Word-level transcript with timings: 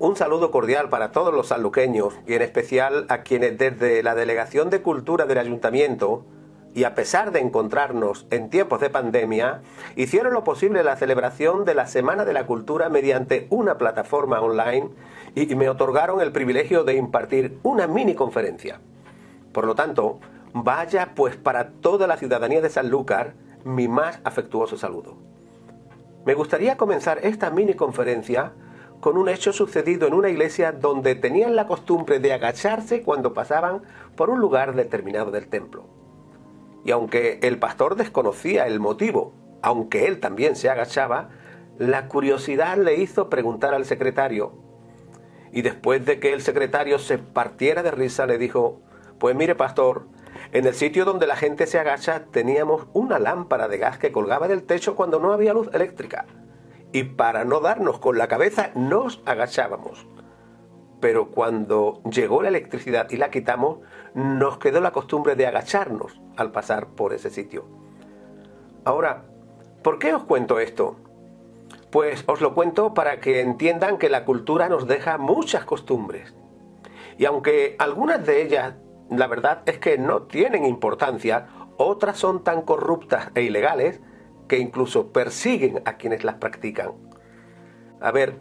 Un 0.00 0.14
saludo 0.14 0.52
cordial 0.52 0.90
para 0.90 1.10
todos 1.10 1.34
los 1.34 1.48
sanluqueños 1.48 2.14
y 2.24 2.34
en 2.34 2.42
especial 2.42 3.06
a 3.08 3.22
quienes 3.22 3.58
desde 3.58 4.04
la 4.04 4.14
Delegación 4.14 4.70
de 4.70 4.80
Cultura 4.80 5.26
del 5.26 5.38
Ayuntamiento 5.38 6.24
y 6.72 6.84
a 6.84 6.94
pesar 6.94 7.32
de 7.32 7.40
encontrarnos 7.40 8.24
en 8.30 8.48
tiempos 8.48 8.80
de 8.80 8.90
pandemia, 8.90 9.62
hicieron 9.96 10.34
lo 10.34 10.44
posible 10.44 10.84
la 10.84 10.94
celebración 10.94 11.64
de 11.64 11.74
la 11.74 11.88
Semana 11.88 12.24
de 12.24 12.32
la 12.32 12.46
Cultura 12.46 12.88
mediante 12.88 13.48
una 13.50 13.76
plataforma 13.76 14.40
online 14.40 14.88
y 15.34 15.52
me 15.56 15.68
otorgaron 15.68 16.20
el 16.20 16.30
privilegio 16.30 16.84
de 16.84 16.94
impartir 16.94 17.58
una 17.64 17.88
mini 17.88 18.14
conferencia. 18.14 18.80
Por 19.50 19.66
lo 19.66 19.74
tanto, 19.74 20.20
vaya 20.52 21.10
pues 21.16 21.34
para 21.34 21.70
toda 21.70 22.06
la 22.06 22.18
ciudadanía 22.18 22.60
de 22.60 22.70
Sanlúcar 22.70 23.34
mi 23.64 23.88
más 23.88 24.20
afectuoso 24.22 24.78
saludo. 24.78 25.16
Me 26.24 26.34
gustaría 26.34 26.76
comenzar 26.76 27.18
esta 27.24 27.50
mini 27.50 27.74
conferencia 27.74 28.52
con 29.00 29.16
un 29.16 29.28
hecho 29.28 29.52
sucedido 29.52 30.08
en 30.08 30.14
una 30.14 30.28
iglesia 30.28 30.72
donde 30.72 31.14
tenían 31.14 31.54
la 31.54 31.66
costumbre 31.66 32.18
de 32.18 32.32
agacharse 32.32 33.02
cuando 33.02 33.32
pasaban 33.32 33.82
por 34.16 34.30
un 34.30 34.40
lugar 34.40 34.74
determinado 34.74 35.30
del 35.30 35.48
templo. 35.48 35.84
Y 36.84 36.90
aunque 36.90 37.38
el 37.42 37.58
pastor 37.58 37.96
desconocía 37.96 38.66
el 38.66 38.80
motivo, 38.80 39.32
aunque 39.62 40.06
él 40.06 40.20
también 40.20 40.56
se 40.56 40.68
agachaba, 40.68 41.30
la 41.78 42.08
curiosidad 42.08 42.76
le 42.76 42.96
hizo 42.96 43.30
preguntar 43.30 43.74
al 43.74 43.84
secretario. 43.84 44.52
Y 45.52 45.62
después 45.62 46.04
de 46.04 46.18
que 46.18 46.32
el 46.32 46.42
secretario 46.42 46.98
se 46.98 47.18
partiera 47.18 47.82
de 47.82 47.90
risa, 47.90 48.26
le 48.26 48.36
dijo, 48.36 48.80
pues 49.18 49.36
mire 49.36 49.54
pastor, 49.54 50.06
en 50.52 50.66
el 50.66 50.74
sitio 50.74 51.04
donde 51.04 51.26
la 51.26 51.36
gente 51.36 51.66
se 51.66 51.78
agacha 51.78 52.24
teníamos 52.30 52.86
una 52.92 53.18
lámpara 53.18 53.68
de 53.68 53.78
gas 53.78 53.98
que 53.98 54.12
colgaba 54.12 54.48
del 54.48 54.64
techo 54.64 54.96
cuando 54.96 55.20
no 55.20 55.32
había 55.32 55.52
luz 55.52 55.68
eléctrica 55.72 56.26
y 56.92 57.04
para 57.04 57.44
no 57.44 57.60
darnos 57.60 57.98
con 57.98 58.18
la 58.18 58.28
cabeza 58.28 58.70
nos 58.74 59.22
agachábamos. 59.26 60.06
Pero 61.00 61.30
cuando 61.30 62.02
llegó 62.10 62.42
la 62.42 62.48
electricidad 62.48 63.08
y 63.10 63.16
la 63.16 63.30
quitamos, 63.30 63.78
nos 64.14 64.58
quedó 64.58 64.80
la 64.80 64.90
costumbre 64.90 65.36
de 65.36 65.46
agacharnos 65.46 66.20
al 66.36 66.50
pasar 66.50 66.88
por 66.88 67.12
ese 67.12 67.30
sitio. 67.30 67.66
Ahora, 68.84 69.24
¿por 69.82 69.98
qué 69.98 70.14
os 70.14 70.24
cuento 70.24 70.58
esto? 70.58 70.96
Pues 71.90 72.24
os 72.26 72.40
lo 72.40 72.54
cuento 72.54 72.94
para 72.94 73.20
que 73.20 73.40
entiendan 73.40 73.98
que 73.98 74.08
la 74.08 74.24
cultura 74.24 74.68
nos 74.68 74.86
deja 74.86 75.18
muchas 75.18 75.64
costumbres. 75.64 76.34
Y 77.16 77.24
aunque 77.26 77.76
algunas 77.78 78.24
de 78.26 78.42
ellas, 78.42 78.74
la 79.10 79.26
verdad 79.26 79.62
es 79.66 79.78
que 79.78 79.98
no 79.98 80.22
tienen 80.22 80.64
importancia, 80.64 81.48
otras 81.76 82.18
son 82.18 82.42
tan 82.42 82.62
corruptas 82.62 83.30
e 83.34 83.42
ilegales 83.42 84.00
que 84.48 84.58
incluso 84.58 85.12
persiguen 85.12 85.82
a 85.84 85.96
quienes 85.96 86.24
las 86.24 86.36
practican. 86.36 86.92
A 88.00 88.10
ver, 88.10 88.36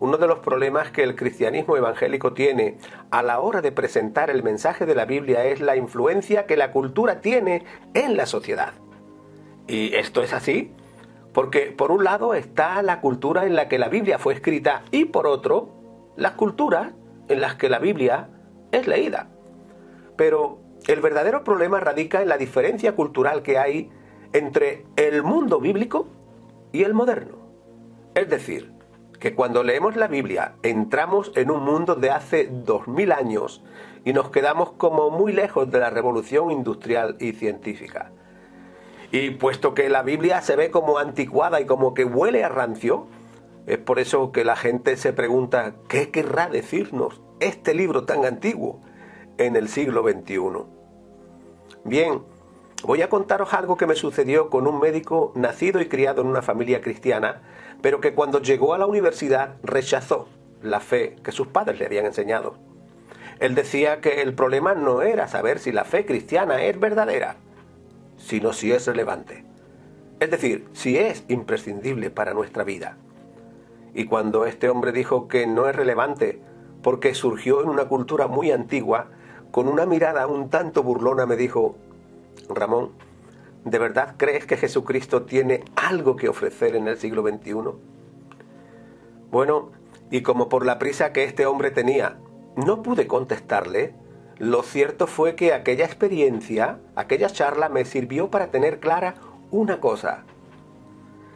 uno 0.00 0.16
de 0.16 0.26
los 0.26 0.40
problemas 0.40 0.90
que 0.90 1.02
el 1.02 1.14
cristianismo 1.14 1.76
evangélico 1.76 2.32
tiene 2.32 2.78
a 3.10 3.22
la 3.22 3.40
hora 3.40 3.62
de 3.62 3.72
presentar 3.72 4.30
el 4.30 4.42
mensaje 4.42 4.86
de 4.86 4.94
la 4.94 5.04
Biblia 5.04 5.44
es 5.44 5.60
la 5.60 5.76
influencia 5.76 6.46
que 6.46 6.56
la 6.56 6.72
cultura 6.72 7.20
tiene 7.20 7.64
en 7.94 8.16
la 8.16 8.26
sociedad. 8.26 8.74
Y 9.66 9.94
esto 9.94 10.22
es 10.22 10.32
así 10.32 10.72
porque 11.34 11.72
por 11.76 11.90
un 11.90 12.04
lado 12.04 12.32
está 12.32 12.80
la 12.82 13.00
cultura 13.00 13.44
en 13.44 13.56
la 13.56 13.68
que 13.68 13.78
la 13.78 13.88
Biblia 13.88 14.18
fue 14.18 14.34
escrita 14.34 14.84
y 14.92 15.04
por 15.06 15.26
otro 15.26 15.68
las 16.16 16.32
culturas 16.32 16.92
en 17.28 17.40
las 17.40 17.56
que 17.56 17.68
la 17.68 17.80
Biblia 17.80 18.28
es 18.70 18.86
leída. 18.86 19.28
Pero 20.16 20.60
el 20.86 21.00
verdadero 21.00 21.42
problema 21.42 21.80
radica 21.80 22.22
en 22.22 22.28
la 22.28 22.38
diferencia 22.38 22.94
cultural 22.94 23.42
que 23.42 23.58
hay 23.58 23.90
entre 24.34 24.84
el 24.96 25.22
mundo 25.22 25.60
bíblico 25.60 26.06
y 26.72 26.82
el 26.82 26.92
moderno. 26.92 27.38
Es 28.14 28.28
decir, 28.28 28.72
que 29.18 29.34
cuando 29.34 29.62
leemos 29.62 29.96
la 29.96 30.08
Biblia 30.08 30.56
entramos 30.62 31.32
en 31.36 31.50
un 31.50 31.64
mundo 31.64 31.94
de 31.94 32.10
hace 32.10 32.50
dos 32.50 32.86
mil 32.88 33.12
años 33.12 33.64
y 34.04 34.12
nos 34.12 34.30
quedamos 34.30 34.72
como 34.72 35.08
muy 35.08 35.32
lejos 35.32 35.70
de 35.70 35.78
la 35.78 35.88
revolución 35.88 36.50
industrial 36.50 37.16
y 37.20 37.32
científica. 37.32 38.10
Y 39.12 39.30
puesto 39.30 39.72
que 39.72 39.88
la 39.88 40.02
Biblia 40.02 40.42
se 40.42 40.56
ve 40.56 40.70
como 40.70 40.98
anticuada 40.98 41.60
y 41.60 41.66
como 41.66 41.94
que 41.94 42.04
huele 42.04 42.42
a 42.44 42.48
rancio, 42.48 43.06
es 43.66 43.78
por 43.78 44.00
eso 44.00 44.32
que 44.32 44.44
la 44.44 44.56
gente 44.56 44.96
se 44.96 45.12
pregunta, 45.12 45.74
¿qué 45.88 46.10
querrá 46.10 46.48
decirnos 46.48 47.22
este 47.38 47.72
libro 47.72 48.04
tan 48.04 48.24
antiguo 48.24 48.80
en 49.38 49.54
el 49.54 49.68
siglo 49.68 50.02
XXI? 50.02 50.40
Bien, 51.84 52.22
Voy 52.86 53.00
a 53.00 53.08
contaros 53.08 53.54
algo 53.54 53.78
que 53.78 53.86
me 53.86 53.94
sucedió 53.94 54.50
con 54.50 54.66
un 54.66 54.78
médico 54.78 55.32
nacido 55.34 55.80
y 55.80 55.88
criado 55.88 56.20
en 56.20 56.26
una 56.26 56.42
familia 56.42 56.82
cristiana, 56.82 57.40
pero 57.80 57.98
que 57.98 58.12
cuando 58.12 58.42
llegó 58.42 58.74
a 58.74 58.78
la 58.78 58.84
universidad 58.84 59.56
rechazó 59.62 60.28
la 60.60 60.80
fe 60.80 61.16
que 61.24 61.32
sus 61.32 61.46
padres 61.46 61.78
le 61.78 61.86
habían 61.86 62.04
enseñado. 62.04 62.56
Él 63.40 63.54
decía 63.54 64.02
que 64.02 64.20
el 64.20 64.34
problema 64.34 64.74
no 64.74 65.00
era 65.00 65.28
saber 65.28 65.60
si 65.60 65.72
la 65.72 65.84
fe 65.84 66.04
cristiana 66.04 66.62
es 66.62 66.78
verdadera, 66.78 67.36
sino 68.18 68.52
si 68.52 68.70
es 68.72 68.86
relevante. 68.86 69.46
Es 70.20 70.30
decir, 70.30 70.68
si 70.74 70.98
es 70.98 71.24
imprescindible 71.28 72.10
para 72.10 72.34
nuestra 72.34 72.64
vida. 72.64 72.98
Y 73.94 74.04
cuando 74.04 74.44
este 74.44 74.68
hombre 74.68 74.92
dijo 74.92 75.26
que 75.26 75.46
no 75.46 75.70
es 75.70 75.74
relevante 75.74 76.38
porque 76.82 77.14
surgió 77.14 77.62
en 77.62 77.70
una 77.70 77.86
cultura 77.86 78.26
muy 78.26 78.50
antigua, 78.50 79.06
con 79.52 79.68
una 79.68 79.86
mirada 79.86 80.26
un 80.26 80.50
tanto 80.50 80.82
burlona 80.82 81.24
me 81.24 81.36
dijo, 81.36 81.76
Ramón, 82.48 82.90
¿de 83.64 83.78
verdad 83.78 84.14
crees 84.16 84.46
que 84.46 84.56
Jesucristo 84.56 85.22
tiene 85.22 85.64
algo 85.76 86.16
que 86.16 86.28
ofrecer 86.28 86.76
en 86.76 86.88
el 86.88 86.98
siglo 86.98 87.22
XXI? 87.22 87.54
Bueno, 89.30 89.70
y 90.10 90.22
como 90.22 90.48
por 90.48 90.64
la 90.64 90.78
prisa 90.78 91.12
que 91.12 91.24
este 91.24 91.46
hombre 91.46 91.70
tenía, 91.70 92.18
no 92.56 92.82
pude 92.82 93.06
contestarle, 93.06 93.94
lo 94.38 94.62
cierto 94.62 95.06
fue 95.06 95.34
que 95.34 95.52
aquella 95.52 95.84
experiencia, 95.84 96.78
aquella 96.96 97.30
charla 97.30 97.68
me 97.68 97.84
sirvió 97.84 98.30
para 98.30 98.50
tener 98.50 98.80
clara 98.80 99.14
una 99.50 99.80
cosa, 99.80 100.24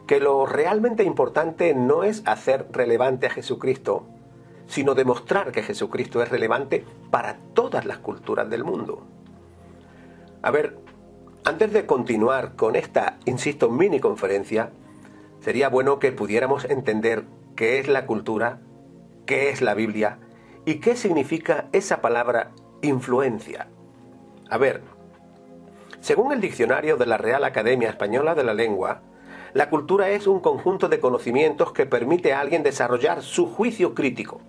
que 0.05 0.19
lo 0.19 0.45
realmente 0.45 1.03
importante 1.03 1.73
no 1.73 2.03
es 2.03 2.23
hacer 2.25 2.67
relevante 2.71 3.27
a 3.27 3.29
Jesucristo, 3.29 4.05
sino 4.67 4.95
demostrar 4.95 5.51
que 5.51 5.63
Jesucristo 5.63 6.21
es 6.21 6.29
relevante 6.29 6.85
para 7.11 7.37
todas 7.53 7.85
las 7.85 7.99
culturas 7.99 8.49
del 8.49 8.63
mundo. 8.63 9.05
A 10.41 10.51
ver, 10.51 10.77
antes 11.49 11.73
de 11.73 11.87
continuar 11.87 12.55
con 12.55 12.75
esta, 12.75 13.17
insisto, 13.25 13.71
mini 13.71 13.99
conferencia, 13.99 14.69
sería 15.41 15.67
bueno 15.67 15.97
que 15.97 16.11
pudiéramos 16.11 16.63
entender 16.65 17.23
qué 17.55 17.79
es 17.79 17.87
la 17.87 18.05
cultura, 18.05 18.59
qué 19.25 19.49
es 19.49 19.63
la 19.63 19.73
Biblia 19.73 20.19
y 20.65 20.75
qué 20.75 20.95
significa 20.95 21.67
esa 21.71 22.01
palabra 22.01 22.51
influencia. 22.83 23.67
A 24.47 24.59
ver, 24.59 24.83
según 26.01 26.31
el 26.31 26.39
diccionario 26.39 26.97
de 26.97 27.07
la 27.07 27.17
Real 27.17 27.43
Academia 27.43 27.89
Española 27.89 28.35
de 28.35 28.43
la 28.43 28.53
Lengua, 28.53 29.01
la 29.53 29.71
cultura 29.71 30.09
es 30.09 30.27
un 30.27 30.41
conjunto 30.41 30.87
de 30.87 30.99
conocimientos 30.99 31.73
que 31.73 31.87
permite 31.87 32.31
a 32.31 32.41
alguien 32.41 32.61
desarrollar 32.61 33.23
su 33.23 33.47
juicio 33.47 33.95
crítico, 33.95 34.39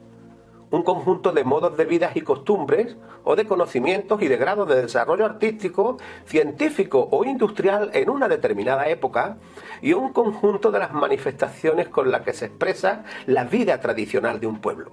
un 0.71 0.83
conjunto 0.83 1.33
de 1.33 1.45
modos 1.45 1.77
de 1.77 1.85
vida 1.85 2.13
y 2.15 2.21
costumbres 2.21 2.97
o 3.25 3.37
de 3.37 3.47
conocimientos 3.47 4.23
y 4.23 4.29
de 4.29 4.37
grados 4.37 4.69
de 4.69 4.83
desarrollo 4.83 5.25
artístico, 5.25 5.97
científico 6.25 7.09
o 7.11 7.25
industrial 7.25 7.91
en 7.93 8.09
una 8.09 8.29
determinada 8.29 8.89
época 8.89 9.39
y 9.83 9.93
un 9.93 10.13
conjunto 10.13 10.71
de 10.71 10.79
las 10.79 10.93
manifestaciones 10.93 11.89
con 11.89 12.11
las 12.11 12.23
que 12.23 12.33
se 12.33 12.47
expresa 12.47 13.05
la 13.27 13.45
vida 13.45 13.81
tradicional 13.81 14.39
de 14.41 14.47
un 14.47 14.61
pueblo. 14.61 14.93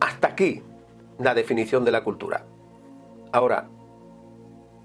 Hasta 0.00 0.28
aquí 0.28 0.62
la 1.18 1.34
definición 1.34 1.84
de 1.84 1.92
la 1.92 2.02
cultura. 2.02 2.44
Ahora, 3.32 3.68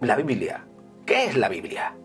la 0.01 0.15
Biblia. 0.15 0.65
¿Qué 1.05 1.25
es 1.25 1.37
la 1.37 1.49
Biblia? 1.49 1.95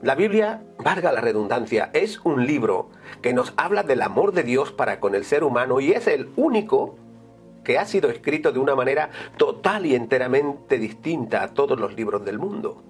La 0.00 0.14
Biblia, 0.14 0.62
valga 0.78 1.10
la 1.10 1.20
redundancia, 1.20 1.90
es 1.92 2.20
un 2.24 2.46
libro 2.46 2.90
que 3.20 3.32
nos 3.32 3.52
habla 3.56 3.82
del 3.82 4.02
amor 4.02 4.32
de 4.32 4.44
Dios 4.44 4.70
para 4.70 5.00
con 5.00 5.16
el 5.16 5.24
ser 5.24 5.42
humano 5.42 5.80
y 5.80 5.90
es 5.90 6.06
el 6.06 6.30
único 6.36 6.94
que 7.64 7.78
ha 7.78 7.84
sido 7.84 8.08
escrito 8.08 8.52
de 8.52 8.60
una 8.60 8.76
manera 8.76 9.10
total 9.36 9.86
y 9.86 9.96
enteramente 9.96 10.78
distinta 10.78 11.42
a 11.42 11.48
todos 11.48 11.80
los 11.80 11.96
libros 11.96 12.24
del 12.24 12.38
mundo. 12.38 12.80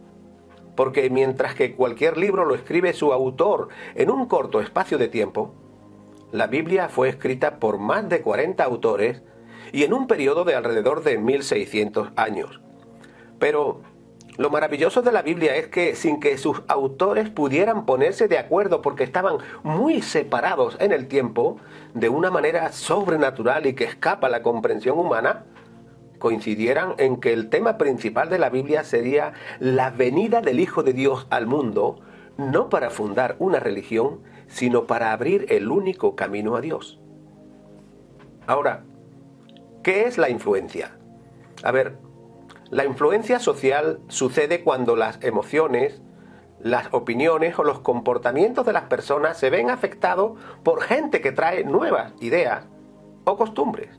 Porque 0.77 1.09
mientras 1.09 1.55
que 1.55 1.75
cualquier 1.75 2.19
libro 2.19 2.45
lo 2.45 2.55
escribe 2.55 2.93
su 2.93 3.11
autor 3.11 3.69
en 3.95 4.11
un 4.11 4.27
corto 4.27 4.61
espacio 4.61 4.99
de 4.99 5.09
tiempo, 5.09 5.55
la 6.31 6.47
Biblia 6.47 6.91
fue 6.91 7.09
escrita 7.09 7.59
por 7.59 7.79
más 7.79 8.07
de 8.11 8.21
40 8.21 8.63
autores 8.63 9.23
y 9.73 9.85
en 9.85 9.95
un 9.95 10.07
periodo 10.07 10.45
de 10.45 10.57
alrededor 10.57 11.03
de 11.03 11.17
1600 11.17 12.11
años. 12.17 12.61
Pero 13.39 13.81
lo 14.39 14.51
maravilloso 14.51 15.03
de 15.03 15.11
la 15.11 15.23
Biblia 15.23 15.57
es 15.57 15.67
que 15.67 15.97
sin 15.97 16.21
que 16.21 16.39
sus 16.39 16.63
autores 16.69 17.29
pudieran 17.29 17.85
ponerse 17.85 18.29
de 18.29 18.39
acuerdo 18.39 18.83
porque 18.83 19.03
estaban 19.03 19.39
muy 19.65 20.01
separados 20.01 20.77
en 20.79 20.93
el 20.93 21.09
tiempo, 21.09 21.59
de 21.93 22.09
una 22.09 22.31
manera 22.31 22.71
sobrenatural 22.71 23.67
y 23.67 23.75
que 23.75 23.83
escapa 23.83 24.29
a 24.29 24.31
la 24.31 24.43
comprensión 24.43 24.97
humana, 24.97 25.45
coincidieran 26.21 26.95
en 26.99 27.17
que 27.17 27.33
el 27.33 27.51
tema 27.51 27.79
principal 27.79 28.31
de 28.31 28.39
la 28.39 28.49
Biblia 28.49 28.85
sería 28.85 29.33
la 29.59 29.91
venida 29.91 30.41
del 30.41 30.61
Hijo 30.61 30.85
de 30.85 30.93
Dios 30.93 31.27
al 31.31 31.49
mundo, 31.49 31.99
no 32.37 32.69
para 32.69 32.91
fundar 32.91 33.35
una 33.41 33.59
religión, 33.59 34.21
sino 34.47 34.87
para 34.87 35.11
abrir 35.11 35.47
el 35.49 35.69
único 35.69 36.15
camino 36.15 36.55
a 36.55 36.61
Dios. 36.61 37.01
Ahora, 38.47 38.85
¿qué 39.83 40.05
es 40.05 40.17
la 40.17 40.31
influencia? 40.31 40.97
A 41.65 41.73
ver, 41.73 41.97
la 42.71 42.85
influencia 42.85 43.39
social 43.39 44.01
sucede 44.09 44.63
cuando 44.63 44.95
las 44.95 45.23
emociones, 45.23 46.03
las 46.61 46.93
opiniones 46.93 47.59
o 47.59 47.65
los 47.65 47.81
comportamientos 47.81 48.67
de 48.67 48.75
las 48.75 48.85
personas 48.85 49.39
se 49.39 49.49
ven 49.49 49.71
afectados 49.71 50.39
por 50.63 50.83
gente 50.83 51.21
que 51.21 51.33
trae 51.33 51.65
nuevas 51.65 52.13
ideas 52.21 52.67
o 53.25 53.37
costumbres. 53.37 53.99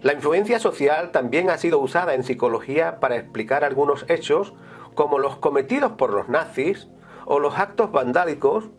La 0.00 0.12
influencia 0.12 0.60
social 0.60 1.10
también 1.10 1.50
ha 1.50 1.58
sido 1.58 1.78
usada 1.80 2.14
en 2.14 2.22
psicología 2.22 3.00
para 3.00 3.16
explicar 3.16 3.64
algunos 3.64 4.06
hechos 4.08 4.54
como 4.94 5.18
los 5.18 5.36
cometidos 5.36 5.92
por 5.92 6.12
los 6.12 6.28
nazis 6.28 6.88
o 7.26 7.40
los 7.40 7.58
actos 7.58 7.90
vandálicos 7.90 8.70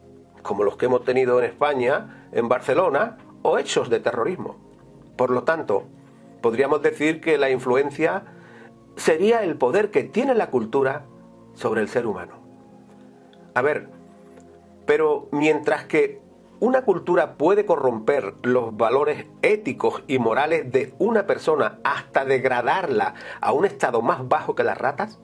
como 0.42 0.64
los 0.64 0.78
que 0.78 0.88
hemos 0.88 1.04
tenido 1.04 1.40
en 1.40 1.46
España, 1.46 2.28
en 2.32 2.50
Barcelona, 2.50 3.18
o 3.44 3.58
hechos 3.58 3.90
de 3.90 4.00
terrorismo. 4.00 4.58
Por 5.16 5.30
lo 5.30 5.44
tanto, 5.44 5.84
podríamos 6.42 6.82
decir 6.82 7.22
que 7.22 7.38
la 7.38 7.50
influencia 7.50 8.24
sería 8.96 9.44
el 9.44 9.58
poder 9.58 9.92
que 9.92 10.04
tiene 10.04 10.36
la 10.36 10.50
cultura 10.50 11.06
sobre 11.54 11.82
el 11.82 11.90
ser 11.90 12.06
humano. 12.08 12.36
A 13.54 13.62
ver, 13.62 13.90
pero 14.86 15.28
mientras 15.32 15.86
que 15.86 16.22
una 16.60 16.84
cultura 16.84 17.36
puede 17.36 17.66
corromper 17.66 18.36
los 18.44 18.76
valores 18.78 19.26
éticos 19.42 20.04
y 20.08 20.20
morales 20.20 20.72
de 20.72 20.94
una 21.00 21.26
persona 21.26 21.80
hasta 21.84 22.24
degradarla 22.24 23.16
a 23.42 23.52
un 23.52 23.66
estado 23.66 24.02
más 24.02 24.28
bajo 24.28 24.56
que 24.56 24.64
las 24.64 24.78
ratas, 24.78 25.20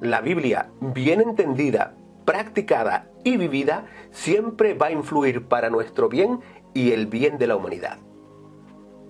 la 0.00 0.20
Biblia, 0.20 0.70
bien 0.80 1.20
entendida, 1.20 1.94
practicada 2.24 3.08
y 3.24 3.36
vivida, 3.36 3.86
siempre 4.10 4.74
va 4.74 4.86
a 4.86 4.92
influir 4.92 5.46
para 5.46 5.70
nuestro 5.70 6.08
bien 6.08 6.40
y 6.72 6.92
el 6.92 7.06
bien 7.06 7.38
de 7.38 7.46
la 7.46 7.56
humanidad. 7.56 7.98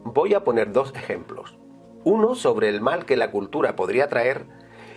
Voy 0.04 0.34
a 0.34 0.44
poner 0.44 0.72
dos 0.72 0.92
ejemplos 0.94 1.58
uno 2.04 2.34
sobre 2.34 2.68
el 2.68 2.80
mal 2.80 3.04
que 3.04 3.16
la 3.16 3.30
cultura 3.30 3.76
podría 3.76 4.08
traer 4.08 4.46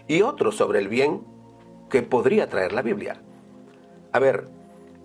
y 0.08 0.22
otro 0.22 0.52
sobre 0.52 0.80
el 0.80 0.88
bien 0.88 1.24
que 1.90 2.04
podría 2.04 2.50
traer 2.50 2.74
la 2.74 2.82
Biblia. 2.82 3.22
A 4.12 4.20
ver, 4.20 4.50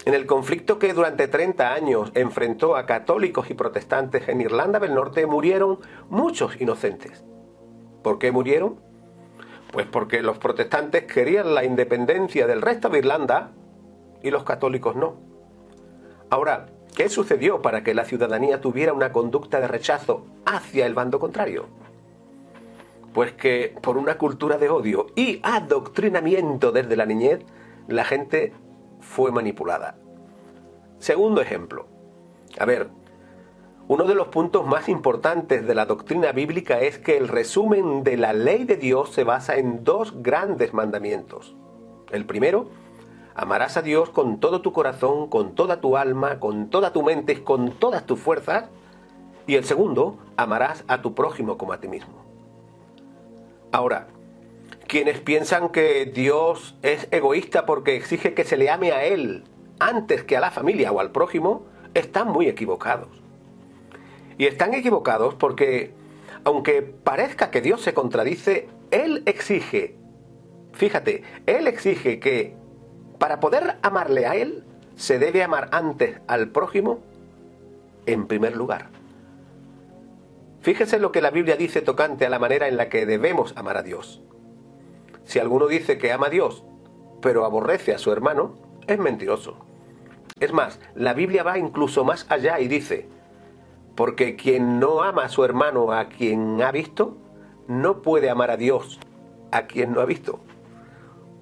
en 0.04 0.14
el 0.14 0.26
conflicto 0.26 0.78
que 0.78 0.94
durante 0.94 1.28
30 1.28 1.72
años 1.72 2.10
enfrentó 2.14 2.76
a 2.76 2.87
católicos 2.87 3.50
y 3.50 3.54
protestantes 3.54 4.28
en 4.28 4.40
Irlanda 4.40 4.81
del 4.81 4.94
Norte 4.94 5.26
murieron 5.26 5.78
muchos 6.10 6.60
inocentes. 6.60 7.25
¿Por 8.02 8.19
qué 8.19 8.32
murieron? 8.32 8.81
Pues 9.72 9.87
porque 9.87 10.22
los 10.22 10.38
protestantes 10.38 11.05
querían 11.05 11.55
la 11.55 11.64
independencia 11.64 12.46
del 12.48 12.62
resto 12.62 12.88
de 12.88 12.98
Irlanda 12.98 13.52
y 14.22 14.31
los 14.31 14.43
católicos 14.43 14.96
no. 14.96 15.14
Ahora, 16.31 16.66
¿qué 16.96 17.08
sucedió 17.08 17.62
para 17.62 17.84
que 17.84 17.94
la 17.94 18.05
ciudadanía 18.05 18.60
tuviera 18.60 18.93
una 18.93 19.12
conducta 19.12 19.60
de 19.60 19.69
rechazo 19.69 20.26
hacia 20.44 20.84
el 20.84 20.94
bando 20.94 21.20
contrario? 21.20 21.66
Pues 23.12 23.32
que 23.32 23.75
por 23.82 23.97
una 23.97 24.17
cultura 24.17 24.59
de 24.59 24.70
odio 24.70 25.06
y 25.14 25.41
adoctrinamiento 25.43 26.73
desde 26.73 26.97
la 26.97 27.06
niñez, 27.06 27.41
la 27.88 28.05
gente 28.05 28.53
fue 29.00 29.31
manipulada. 29.32 29.97
Segundo 30.99 31.41
ejemplo. 31.41 31.87
A 32.59 32.64
ver, 32.64 32.88
uno 33.88 34.05
de 34.05 34.14
los 34.14 34.29
puntos 34.29 34.67
más 34.67 34.88
importantes 34.88 35.67
de 35.67 35.75
la 35.75 35.87
doctrina 35.87 36.32
bíblica 36.32 36.81
es 36.81 36.99
que 36.99 37.17
el 37.17 37.29
resumen 37.29 38.05
de 38.05 38.17
la 38.17 38.32
ley 38.32 38.64
de 38.64 38.76
Dios 38.76 39.11
se 39.11 39.25
basa 39.25 39.56
en 39.56 39.85
dos 39.85 40.23
grandes 40.23 40.73
mandamientos. 40.73 41.56
El 42.11 42.25
primero, 42.25 42.69
amarás 43.35 43.76
a 43.76 43.82
Dios 43.82 44.11
con 44.11 44.38
todo 44.38 44.62
tu 44.62 44.73
corazón, 44.73 45.29
con 45.29 45.55
toda 45.55 45.81
tu 45.81 45.97
alma, 45.97 46.38
con 46.38 46.70
toda 46.70 46.93
tu 46.93 47.03
mente, 47.03 47.43
con 47.43 47.73
todas 47.73 48.06
tus 48.06 48.20
fuerzas. 48.20 48.70
Y 49.47 49.56
el 49.56 49.65
segundo, 49.65 50.17
amarás 50.37 50.85
a 50.87 51.03
tu 51.03 51.15
prójimo 51.15 51.58
como 51.58 51.73
a 51.73 51.81
ti 51.81 51.88
mismo. 51.88 52.21
Ahora, 53.72 54.06
quienes 54.86 55.20
piensan 55.20 55.70
que 55.70 56.04
Dios 56.06 56.76
es 56.82 57.08
egoísta 57.10 57.66
porque 57.66 57.96
exige 57.96 58.34
que 58.34 58.44
se 58.44 58.56
le 58.56 58.70
ame 58.70 58.92
a 58.92 59.04
Él 59.04 59.44
antes 59.82 60.22
que 60.24 60.36
a 60.36 60.40
la 60.40 60.50
familia 60.50 60.92
o 60.92 61.00
al 61.00 61.10
prójimo, 61.10 61.64
están 61.94 62.28
muy 62.28 62.46
equivocados. 62.48 63.08
Y 64.38 64.46
están 64.46 64.74
equivocados 64.74 65.34
porque, 65.34 65.92
aunque 66.44 66.82
parezca 66.82 67.50
que 67.50 67.60
Dios 67.60 67.82
se 67.82 67.94
contradice, 67.94 68.69
Él 68.90 69.22
exige, 69.26 69.96
fíjate, 70.72 71.22
Él 71.46 71.66
exige 71.66 72.20
que 72.20 72.54
para 73.19 73.40
poder 73.40 73.76
amarle 73.82 74.26
a 74.26 74.36
Él, 74.36 74.64
se 74.96 75.19
debe 75.19 75.42
amar 75.42 75.69
antes 75.72 76.20
al 76.26 76.48
prójimo 76.50 77.00
en 78.06 78.26
primer 78.26 78.56
lugar. 78.56 79.01
Fíjese 80.62 81.00
lo 81.00 81.11
que 81.11 81.20
la 81.20 81.31
Biblia 81.31 81.56
dice 81.56 81.82
tocante 81.82 82.25
a 82.25 82.31
la 82.31 82.38
manera 82.38 82.69
en 82.69 82.76
la 82.76 82.88
que 82.88 83.05
debemos 83.05 83.53
amar 83.56 83.76
a 83.76 83.82
Dios. 83.82 84.23
Si 85.25 85.41
alguno 85.41 85.67
dice 85.67 85.99
que 85.99 86.12
ama 86.12 86.29
a 86.29 86.31
Dios, 86.31 86.64
pero 87.20 87.44
aborrece 87.44 87.93
a 87.93 87.99
su 87.99 88.12
hermano, 88.12 88.55
es 88.87 88.99
mentiroso. 88.99 89.56
Es 90.38 90.53
más, 90.53 90.79
la 90.94 91.14
Biblia 91.14 91.43
va 91.43 91.59
incluso 91.59 92.05
más 92.05 92.26
allá 92.29 92.61
y 92.61 92.69
dice, 92.69 93.09
porque 93.97 94.37
quien 94.37 94.79
no 94.79 95.03
ama 95.03 95.25
a 95.25 95.29
su 95.29 95.44
hermano 95.44 95.93
a 95.93 96.09
quien 96.09 96.62
ha 96.62 96.70
visto, 96.70 97.17
no 97.67 98.00
puede 98.00 98.31
amar 98.31 98.53
a 98.53 98.56
Dios 98.56 99.00
a 99.50 99.67
quien 99.67 99.93
no 99.93 100.00
ha 100.00 100.05
visto. 100.05 100.38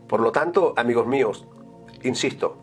Por 0.09 0.21
lo 0.21 0.33
tanto, 0.33 0.73
amigos 0.79 1.07
míos, 1.07 1.47
insisto, 2.03 2.57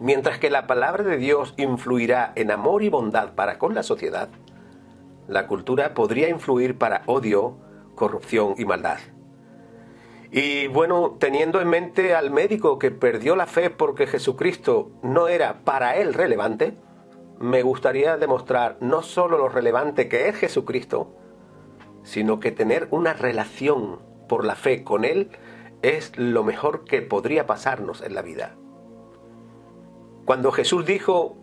mientras 0.00 0.38
que 0.40 0.50
la 0.50 0.66
palabra 0.66 1.04
de 1.04 1.18
Dios 1.18 1.54
influirá 1.56 2.32
en 2.34 2.50
amor 2.50 2.82
y 2.82 2.88
bondad 2.88 3.34
para 3.34 3.58
con 3.58 3.74
la 3.74 3.84
sociedad, 3.84 4.28
la 5.28 5.46
cultura 5.46 5.94
podría 5.94 6.28
influir 6.28 6.78
para 6.78 7.02
odio, 7.06 7.56
corrupción 7.94 8.54
y 8.58 8.64
maldad. 8.64 8.98
Y 10.30 10.66
bueno, 10.68 11.16
teniendo 11.18 11.60
en 11.60 11.68
mente 11.68 12.14
al 12.14 12.30
médico 12.30 12.78
que 12.78 12.90
perdió 12.90 13.36
la 13.36 13.46
fe 13.46 13.70
porque 13.70 14.06
Jesucristo 14.06 14.90
no 15.02 15.28
era 15.28 15.62
para 15.64 15.96
él 15.96 16.14
relevante, 16.14 16.74
me 17.38 17.62
gustaría 17.62 18.16
demostrar 18.16 18.76
no 18.80 19.02
solo 19.02 19.36
lo 19.36 19.48
relevante 19.48 20.08
que 20.08 20.28
es 20.28 20.36
Jesucristo, 20.36 21.12
sino 22.04 22.40
que 22.40 22.52
tener 22.52 22.88
una 22.90 23.14
relación 23.14 24.00
por 24.28 24.44
la 24.44 24.54
fe 24.54 24.84
con 24.84 25.04
Él 25.04 25.30
es 25.82 26.16
lo 26.16 26.44
mejor 26.44 26.84
que 26.84 27.02
podría 27.02 27.46
pasarnos 27.46 28.00
en 28.00 28.14
la 28.14 28.22
vida. 28.22 28.54
Cuando 30.24 30.52
Jesús 30.52 30.86
dijo 30.86 31.36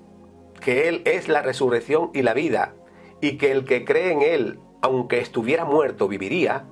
que 0.62 0.88
Él 0.88 1.02
es 1.06 1.28
la 1.28 1.42
resurrección 1.42 2.12
y 2.14 2.22
la 2.22 2.34
vida, 2.34 2.76
y 3.22 3.38
que 3.38 3.52
el 3.52 3.66
que 3.66 3.86
cree 3.86 4.12
en 4.12 4.22
Él, 4.22 4.60
aunque 4.82 5.20
estuviera 5.20 5.66
muerto, 5.66 6.08
viviría, 6.08 6.66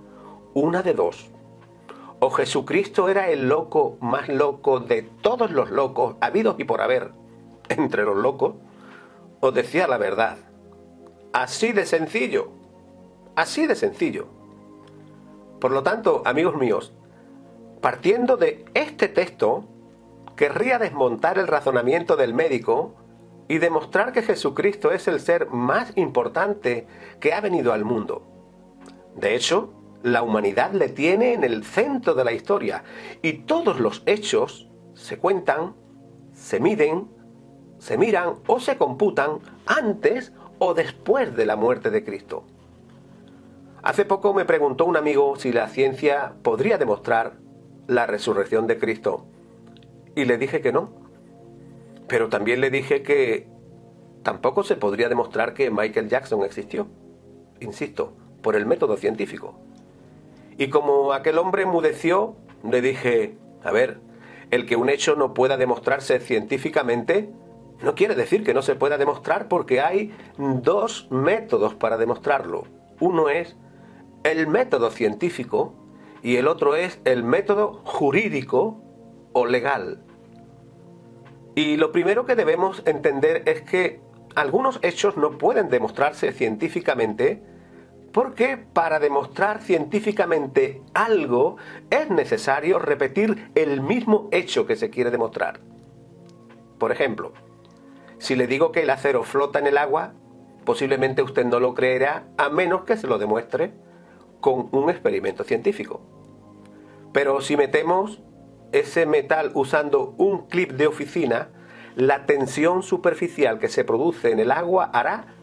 una 0.54 0.82
de 0.82 0.94
dos. 0.94 1.30
O 2.20 2.32
Jesucristo 2.32 3.10
era 3.10 3.30
el 3.30 3.48
loco 3.48 3.98
más 4.02 4.28
loco 4.28 4.80
de 4.80 5.04
todos 5.04 5.52
los 5.52 5.70
locos, 5.70 6.16
habidos 6.20 6.56
y 6.60 6.64
por 6.64 6.82
haber, 6.82 7.12
entre 7.70 8.04
los 8.04 8.18
locos, 8.18 8.56
o 9.40 9.52
decía 9.52 9.88
la 9.88 9.98
verdad. 9.98 10.38
Así 11.34 11.74
de 11.74 11.86
sencillo, 11.86 12.50
así 13.36 13.68
de 13.68 13.76
sencillo. 13.76 14.28
Por 15.60 15.72
lo 15.72 15.84
tanto, 15.84 16.24
amigos 16.26 16.56
míos, 16.56 16.94
partiendo 17.82 18.38
de 18.38 18.66
este 18.74 19.08
texto, 19.08 19.66
querría 20.36 20.80
desmontar 20.80 21.38
el 21.38 21.48
razonamiento 21.48 22.16
del 22.16 22.34
médico 22.34 22.96
y 23.48 23.60
demostrar 23.60 24.12
que 24.12 24.22
Jesucristo 24.22 24.92
es 24.92 25.08
el 25.08 25.20
ser 25.20 25.50
más 25.50 25.94
importante 25.96 26.88
que 27.20 27.34
ha 27.34 27.42
venido 27.42 27.74
al 27.74 27.86
mundo. 27.86 28.24
De 29.16 29.36
hecho, 29.36 29.74
la 30.04 30.22
humanidad 30.22 30.74
le 30.74 30.90
tiene 30.90 31.34
en 31.34 31.44
el 31.44 31.64
centro 31.64 32.14
de 32.14 32.24
la 32.24 32.34
historia 32.34 32.84
y 33.22 33.34
todos 33.34 33.80
los 33.80 34.04
hechos 34.06 34.70
se 34.94 35.18
cuentan, 35.18 35.76
se 36.34 36.60
miden, 36.60 37.08
se 37.80 37.98
miran 37.98 38.36
o 38.48 38.60
se 38.60 38.78
computan 38.78 39.40
antes 39.66 40.34
o 40.60 40.74
después 40.74 41.36
de 41.36 41.46
la 41.46 41.56
muerte 41.56 41.90
de 41.90 42.04
Cristo. 42.04 42.44
Hace 43.84 44.06
poco 44.06 44.34
me 44.34 44.46
preguntó 44.46 44.86
un 44.86 44.98
amigo 44.98 45.36
si 45.38 45.52
la 45.52 45.68
ciencia 45.70 46.34
podría 46.42 46.78
demostrar 46.78 47.38
la 47.88 48.06
resurrección 48.06 48.68
de 48.68 48.78
Cristo 48.78 49.26
y 50.16 50.26
le 50.26 50.38
dije 50.38 50.62
que 50.62 50.74
no 50.74 51.07
pero 52.08 52.30
también 52.30 52.62
le 52.62 52.70
dije 52.70 53.04
que 53.04 53.48
tampoco 54.24 54.64
se 54.64 54.76
podría 54.76 55.10
demostrar 55.10 55.54
que 55.54 55.70
Michael 55.72 56.10
Jackson 56.10 56.44
existió. 56.44 56.88
Insisto, 57.60 58.14
por 58.42 58.56
el 58.56 58.66
método 58.66 58.98
científico. 58.98 59.56
Y 60.58 60.70
como 60.70 61.14
aquel 61.14 61.38
hombre 61.38 61.64
enmudeció, 61.64 62.36
le 62.64 62.82
dije, 62.82 63.38
a 63.64 63.72
ver, 63.72 64.00
el 64.52 64.66
que 64.66 64.76
un 64.76 64.90
hecho 64.90 65.16
no 65.16 65.34
pueda 65.34 65.58
demostrarse 65.58 66.20
científicamente 66.20 67.30
no 67.82 67.94
quiere 67.94 68.16
decir 68.16 68.44
que 68.44 68.54
no 68.54 68.62
se 68.62 68.76
pueda 68.76 68.98
demostrar 68.98 69.48
porque 69.48 69.82
hay 69.82 70.12
dos 70.38 71.08
métodos 71.12 71.76
para 71.76 71.98
demostrarlo. 71.98 72.64
Uno 73.00 73.30
es 73.30 73.56
el 74.24 74.48
método 74.48 74.90
científico 74.90 75.74
y 76.24 76.38
el 76.38 76.48
otro 76.48 76.76
es 76.76 77.00
el 77.06 77.24
método 77.24 77.82
jurídico 77.84 78.82
o 79.34 79.46
legal. 79.46 80.04
Y 81.58 81.76
lo 81.76 81.92
primero 81.92 82.28
que 82.28 82.36
debemos 82.36 82.84
entender 82.86 83.42
es 83.48 83.64
que 83.64 84.00
algunos 84.36 84.78
hechos 84.84 85.18
no 85.18 85.40
pueden 85.40 85.70
demostrarse 85.70 86.32
científicamente 86.32 87.42
porque 88.12 88.58
para 88.58 89.00
demostrar 89.00 89.64
científicamente 89.64 90.84
algo 90.94 91.58
es 91.90 92.12
necesario 92.12 92.78
repetir 92.78 93.50
el 93.56 93.82
mismo 93.82 94.30
hecho 94.32 94.68
que 94.68 94.76
se 94.76 94.92
quiere 94.92 95.10
demostrar. 95.10 95.60
Por 96.78 96.92
ejemplo, 96.92 97.34
si 98.20 98.36
le 98.36 98.46
digo 98.46 98.72
que 98.72 98.84
el 98.84 98.92
acero 98.92 99.24
flota 99.24 99.58
en 99.58 99.66
el 99.66 99.80
agua, 99.80 100.14
posiblemente 100.64 101.24
usted 101.24 101.44
no 101.44 101.60
lo 101.60 101.74
creerá 101.74 102.28
a 102.38 102.50
menos 102.50 102.84
que 102.84 102.98
se 102.98 103.08
lo 103.08 103.18
demuestre 103.18 103.72
con 104.42 104.70
un 104.74 104.92
experimento 104.92 105.44
científico. 105.44 106.02
Pero 107.14 107.42
si 107.42 107.58
metemos 107.58 108.22
ese 108.72 109.06
metal 109.06 109.52
usando 109.54 110.14
un 110.18 110.48
clip 110.48 110.72
de 110.72 110.88
oficina, 110.88 111.50
la 111.96 112.26
tensión 112.26 112.84
superficial 112.84 113.60
que 113.60 113.70
se 113.70 113.84
produce 113.84 114.32
en 114.32 114.40
el 114.40 114.52
agua 114.52 114.86
hará 114.94 115.36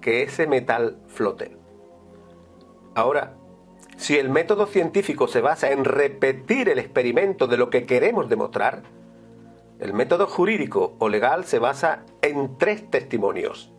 que 0.00 0.22
ese 0.22 0.46
metal 0.46 0.98
flote. 1.08 1.56
Ahora, 2.94 3.34
si 3.96 4.18
el 4.18 4.28
método 4.28 4.66
científico 4.66 5.28
se 5.28 5.40
basa 5.40 5.70
en 5.70 5.84
repetir 5.84 6.68
el 6.68 6.78
experimento 6.78 7.46
de 7.46 7.56
lo 7.56 7.70
que 7.70 7.86
queremos 7.86 8.28
demostrar, 8.28 8.82
el 9.78 9.92
método 9.92 10.26
jurídico 10.26 10.94
o 10.98 11.08
legal 11.08 11.44
se 11.44 11.58
basa 11.58 12.04
en 12.22 12.56
tres 12.58 12.90
testimonios. 12.90 13.72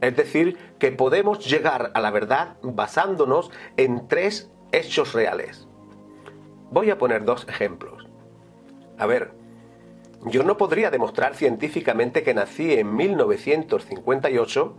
Es 0.00 0.16
decir, 0.16 0.56
que 0.78 0.92
podemos 0.92 1.46
llegar 1.46 1.90
a 1.94 2.00
la 2.00 2.10
verdad 2.10 2.56
basándonos 2.62 3.50
en 3.76 4.08
tres 4.08 4.50
hechos 4.72 5.12
reales. 5.12 5.68
Voy 6.70 6.90
a 6.90 6.98
poner 6.98 7.24
dos 7.24 7.46
ejemplos. 7.48 8.06
A 8.98 9.06
ver, 9.06 9.32
yo 10.26 10.42
no 10.42 10.56
podría 10.56 10.90
demostrar 10.90 11.34
científicamente 11.34 12.22
que 12.22 12.34
nací 12.34 12.74
en 12.74 12.94
1958 12.94 14.76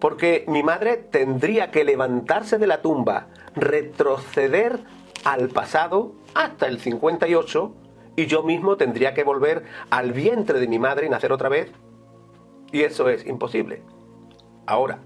porque 0.00 0.44
mi 0.48 0.62
madre 0.62 0.96
tendría 0.96 1.70
que 1.70 1.84
levantarse 1.84 2.58
de 2.58 2.66
la 2.66 2.82
tumba, 2.82 3.28
retroceder 3.54 4.80
al 5.24 5.48
pasado 5.48 6.14
hasta 6.34 6.66
el 6.66 6.80
58 6.80 7.74
y 8.16 8.26
yo 8.26 8.42
mismo 8.42 8.76
tendría 8.76 9.14
que 9.14 9.24
volver 9.24 9.64
al 9.90 10.12
vientre 10.12 10.58
de 10.58 10.68
mi 10.68 10.78
madre 10.78 11.06
y 11.06 11.10
nacer 11.10 11.32
otra 11.32 11.48
vez. 11.48 11.70
Y 12.72 12.82
eso 12.82 13.08
es 13.08 13.26
imposible. 13.26 13.82
Ahora, 14.66 15.00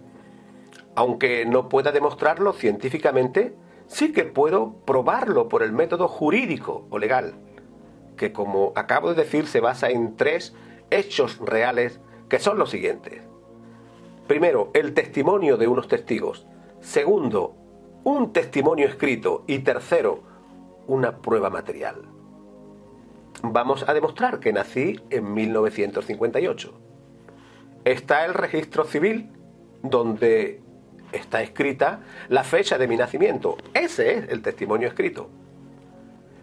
aunque 0.94 1.44
no 1.44 1.68
pueda 1.68 1.92
demostrarlo 1.92 2.52
científicamente, 2.52 3.54
sí 3.86 4.12
que 4.12 4.24
puedo 4.24 4.74
probarlo 4.84 5.48
por 5.48 5.62
el 5.62 5.72
método 5.72 6.08
jurídico 6.08 6.86
o 6.90 6.98
legal, 6.98 7.34
que 8.16 8.32
como 8.32 8.72
acabo 8.76 9.10
de 9.10 9.22
decir 9.24 9.46
se 9.46 9.60
basa 9.60 9.90
en 9.90 10.16
tres 10.16 10.54
hechos 10.90 11.38
reales 11.38 12.00
que 12.28 12.38
son 12.38 12.58
los 12.58 12.70
siguientes. 12.70 13.22
Primero, 14.26 14.70
el 14.72 14.94
testimonio 14.94 15.56
de 15.56 15.68
unos 15.68 15.88
testigos. 15.88 16.46
Segundo, 16.80 17.54
un 18.04 18.32
testimonio 18.32 18.86
escrito. 18.86 19.44
Y 19.46 19.60
tercero, 19.60 20.20
una 20.86 21.18
prueba 21.18 21.50
material. 21.50 22.02
Vamos 23.42 23.86
a 23.86 23.92
demostrar 23.92 24.40
que 24.40 24.52
nací 24.52 25.00
en 25.10 25.34
1958. 25.34 26.72
Está 27.84 28.24
el 28.24 28.32
registro 28.32 28.84
civil 28.84 29.30
donde 29.82 30.62
está 31.14 31.42
escrita 31.42 32.00
la 32.28 32.44
fecha 32.44 32.78
de 32.78 32.88
mi 32.88 32.96
nacimiento. 32.96 33.56
Ese 33.72 34.18
es 34.18 34.28
el 34.28 34.42
testimonio 34.42 34.88
escrito. 34.88 35.30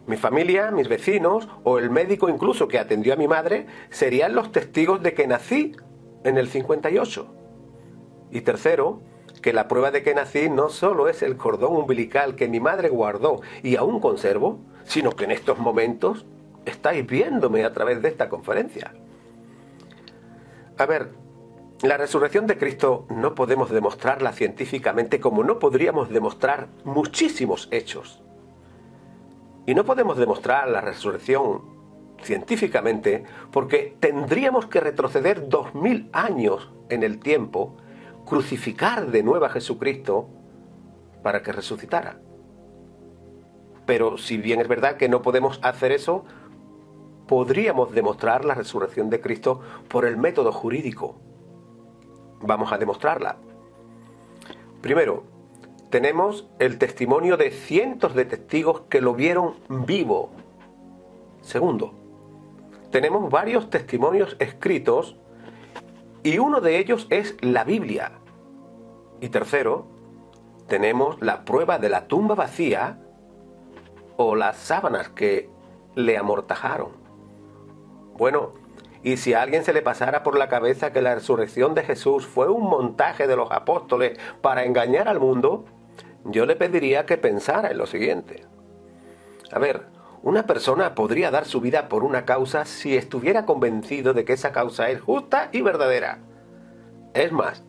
Mi 0.07 0.17
familia, 0.17 0.71
mis 0.71 0.87
vecinos 0.87 1.47
o 1.63 1.77
el 1.77 1.89
médico 1.89 2.27
incluso 2.27 2.67
que 2.67 2.79
atendió 2.79 3.13
a 3.13 3.17
mi 3.17 3.27
madre 3.27 3.67
serían 3.89 4.33
los 4.33 4.51
testigos 4.51 5.03
de 5.03 5.13
que 5.13 5.27
nací 5.27 5.75
en 6.23 6.37
el 6.37 6.49
58. 6.49 7.27
Y 8.31 8.41
tercero, 8.41 9.01
que 9.41 9.53
la 9.53 9.67
prueba 9.67 9.91
de 9.91 10.03
que 10.03 10.13
nací 10.13 10.49
no 10.49 10.69
solo 10.69 11.07
es 11.07 11.21
el 11.21 11.37
cordón 11.37 11.75
umbilical 11.75 12.35
que 12.35 12.47
mi 12.47 12.59
madre 12.59 12.89
guardó 12.89 13.41
y 13.63 13.75
aún 13.75 13.99
conservo, 13.99 14.59
sino 14.83 15.11
que 15.11 15.25
en 15.25 15.31
estos 15.31 15.59
momentos 15.59 16.25
estáis 16.65 17.05
viéndome 17.05 17.63
a 17.63 17.73
través 17.73 18.01
de 18.01 18.09
esta 18.09 18.29
conferencia. 18.29 18.93
A 20.77 20.85
ver, 20.85 21.09
la 21.83 21.97
resurrección 21.97 22.45
de 22.45 22.57
Cristo 22.57 23.05
no 23.09 23.33
podemos 23.33 23.71
demostrarla 23.71 24.33
científicamente 24.33 25.19
como 25.19 25.43
no 25.43 25.57
podríamos 25.57 26.09
demostrar 26.09 26.67
muchísimos 26.83 27.67
hechos. 27.71 28.21
Y 29.65 29.73
no 29.73 29.83
podemos 29.83 30.17
demostrar 30.17 30.67
la 30.67 30.81
resurrección 30.81 31.61
científicamente 32.21 33.23
porque 33.51 33.95
tendríamos 33.99 34.67
que 34.67 34.79
retroceder 34.79 35.49
dos 35.49 35.73
mil 35.73 36.09
años 36.13 36.69
en 36.89 37.01
el 37.01 37.19
tiempo 37.19 37.77
crucificar 38.25 39.07
de 39.07 39.23
nuevo 39.23 39.45
a 39.45 39.49
Jesucristo 39.49 40.29
para 41.23 41.41
que 41.41 41.51
resucitara. 41.51 42.19
Pero 43.87 44.19
si 44.19 44.37
bien 44.37 44.61
es 44.61 44.67
verdad 44.67 44.97
que 44.97 45.09
no 45.09 45.23
podemos 45.23 45.59
hacer 45.63 45.91
eso, 45.91 46.25
podríamos 47.27 47.91
demostrar 47.91 48.45
la 48.45 48.53
resurrección 48.53 49.09
de 49.09 49.19
Cristo 49.19 49.61
por 49.87 50.05
el 50.05 50.17
método 50.17 50.51
jurídico. 50.51 51.19
Vamos 52.43 52.71
a 52.71 52.77
demostrarla. 52.77 53.37
Primero, 54.81 55.23
tenemos 55.89 56.49
el 56.59 56.77
testimonio 56.77 57.37
de 57.37 57.51
cientos 57.51 58.15
de 58.15 58.25
testigos 58.25 58.81
que 58.89 59.01
lo 59.01 59.13
vieron 59.13 59.55
vivo. 59.69 60.31
Segundo, 61.41 61.93
tenemos 62.91 63.29
varios 63.29 63.69
testimonios 63.69 64.35
escritos 64.39 65.17
y 66.23 66.37
uno 66.37 66.61
de 66.61 66.77
ellos 66.77 67.07
es 67.09 67.35
la 67.41 67.63
Biblia. 67.63 68.13
Y 69.19 69.29
tercero, 69.29 69.85
tenemos 70.67 71.21
la 71.21 71.45
prueba 71.45 71.77
de 71.77 71.89
la 71.89 72.07
tumba 72.07 72.35
vacía 72.35 72.99
o 74.17 74.35
las 74.35 74.57
sábanas 74.57 75.09
que 75.09 75.49
le 75.95 76.17
amortajaron. 76.17 76.91
Bueno, 78.17 78.53
y 79.03 79.17
si 79.17 79.33
a 79.33 79.41
alguien 79.41 79.63
se 79.63 79.73
le 79.73 79.81
pasara 79.81 80.23
por 80.23 80.37
la 80.37 80.47
cabeza 80.47 80.93
que 80.93 81.01
la 81.01 81.15
resurrección 81.15 81.73
de 81.73 81.83
Jesús 81.83 82.25
fue 82.25 82.49
un 82.49 82.63
montaje 82.63 83.27
de 83.27 83.35
los 83.35 83.51
apóstoles 83.51 84.17
para 84.41 84.63
engañar 84.63 85.07
al 85.07 85.19
mundo, 85.19 85.65
yo 86.25 86.45
le 86.45 86.55
pediría 86.55 87.05
que 87.05 87.17
pensara 87.17 87.71
en 87.71 87.77
lo 87.77 87.87
siguiente. 87.87 88.45
A 89.51 89.59
ver, 89.59 89.87
una 90.21 90.45
persona 90.45 90.93
podría 90.93 91.31
dar 91.31 91.45
su 91.45 91.61
vida 91.61 91.89
por 91.89 92.03
una 92.03 92.25
causa 92.25 92.65
si 92.65 92.95
estuviera 92.95 93.45
convencido 93.45 94.13
de 94.13 94.23
que 94.23 94.33
esa 94.33 94.51
causa 94.51 94.89
es 94.89 95.01
justa 95.01 95.49
y 95.51 95.61
verdadera. 95.61 96.19
Es 97.13 97.31
más, 97.31 97.63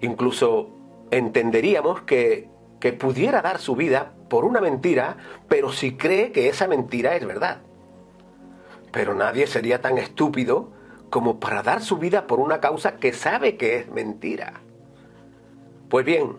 Incluso 0.00 0.70
entenderíamos 1.10 2.02
que, 2.02 2.48
que 2.80 2.92
pudiera 2.92 3.42
dar 3.42 3.58
su 3.58 3.74
vida 3.74 4.12
por 4.28 4.44
una 4.44 4.60
mentira, 4.60 5.16
pero 5.48 5.72
si 5.72 5.96
cree 5.96 6.32
que 6.32 6.48
esa 6.48 6.68
mentira 6.68 7.16
es 7.16 7.26
verdad. 7.26 7.62
Pero 8.92 9.14
nadie 9.14 9.46
sería 9.46 9.80
tan 9.80 9.98
estúpido 9.98 10.70
como 11.10 11.40
para 11.40 11.62
dar 11.62 11.82
su 11.82 11.98
vida 11.98 12.26
por 12.26 12.40
una 12.40 12.60
causa 12.60 12.96
que 12.96 13.12
sabe 13.12 13.56
que 13.56 13.76
es 13.76 13.88
mentira. 13.88 14.54
Pues 15.88 16.04
bien, 16.04 16.36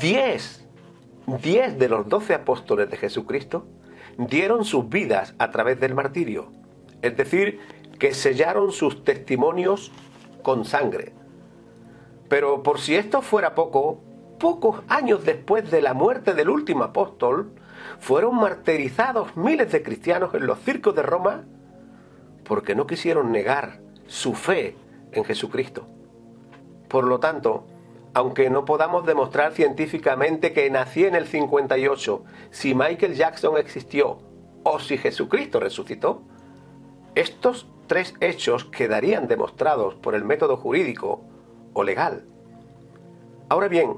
diez, 0.00 0.66
diez 1.42 1.78
de 1.78 1.88
los 1.88 2.08
doce 2.08 2.34
apóstoles 2.34 2.90
de 2.90 2.96
Jesucristo 2.96 3.66
dieron 4.18 4.64
sus 4.64 4.88
vidas 4.88 5.34
a 5.38 5.50
través 5.50 5.80
del 5.80 5.94
martirio, 5.94 6.52
es 7.02 7.16
decir, 7.16 7.60
que 7.98 8.12
sellaron 8.12 8.70
sus 8.72 9.02
testimonios 9.04 9.92
con 10.42 10.64
sangre, 10.64 11.12
pero 12.28 12.62
por 12.62 12.80
si 12.80 12.96
esto 12.96 13.22
fuera 13.22 13.54
poco, 13.54 14.00
pocos 14.38 14.82
años 14.88 15.24
después 15.24 15.70
de 15.70 15.82
la 15.82 15.94
muerte 15.94 16.34
del 16.34 16.48
último 16.48 16.84
apóstol, 16.84 17.52
fueron 17.98 18.36
martirizados 18.36 19.36
miles 19.36 19.72
de 19.72 19.82
cristianos 19.82 20.34
en 20.34 20.46
los 20.46 20.58
circos 20.60 20.94
de 20.94 21.02
Roma 21.02 21.44
porque 22.44 22.74
no 22.74 22.86
quisieron 22.86 23.32
negar 23.32 23.80
su 24.06 24.34
fe 24.34 24.76
en 25.12 25.24
Jesucristo. 25.24 25.86
Por 26.88 27.04
lo 27.04 27.18
tanto, 27.18 27.66
aunque 28.12 28.50
no 28.50 28.64
podamos 28.64 29.06
demostrar 29.06 29.52
científicamente 29.52 30.52
que 30.52 30.70
nací 30.70 31.04
en 31.04 31.14
el 31.14 31.26
58, 31.26 32.24
si 32.50 32.74
Michael 32.74 33.14
Jackson 33.14 33.56
existió 33.58 34.18
o 34.62 34.78
si 34.78 34.98
Jesucristo 34.98 35.58
resucitó, 35.58 36.22
estos 37.14 37.66
tres 37.86 38.14
hechos 38.20 38.64
quedarían 38.64 39.26
demostrados 39.26 39.94
por 39.96 40.14
el 40.14 40.24
método 40.24 40.56
jurídico 40.56 41.22
o 41.72 41.82
legal. 41.82 42.24
Ahora 43.48 43.68
bien, 43.68 43.96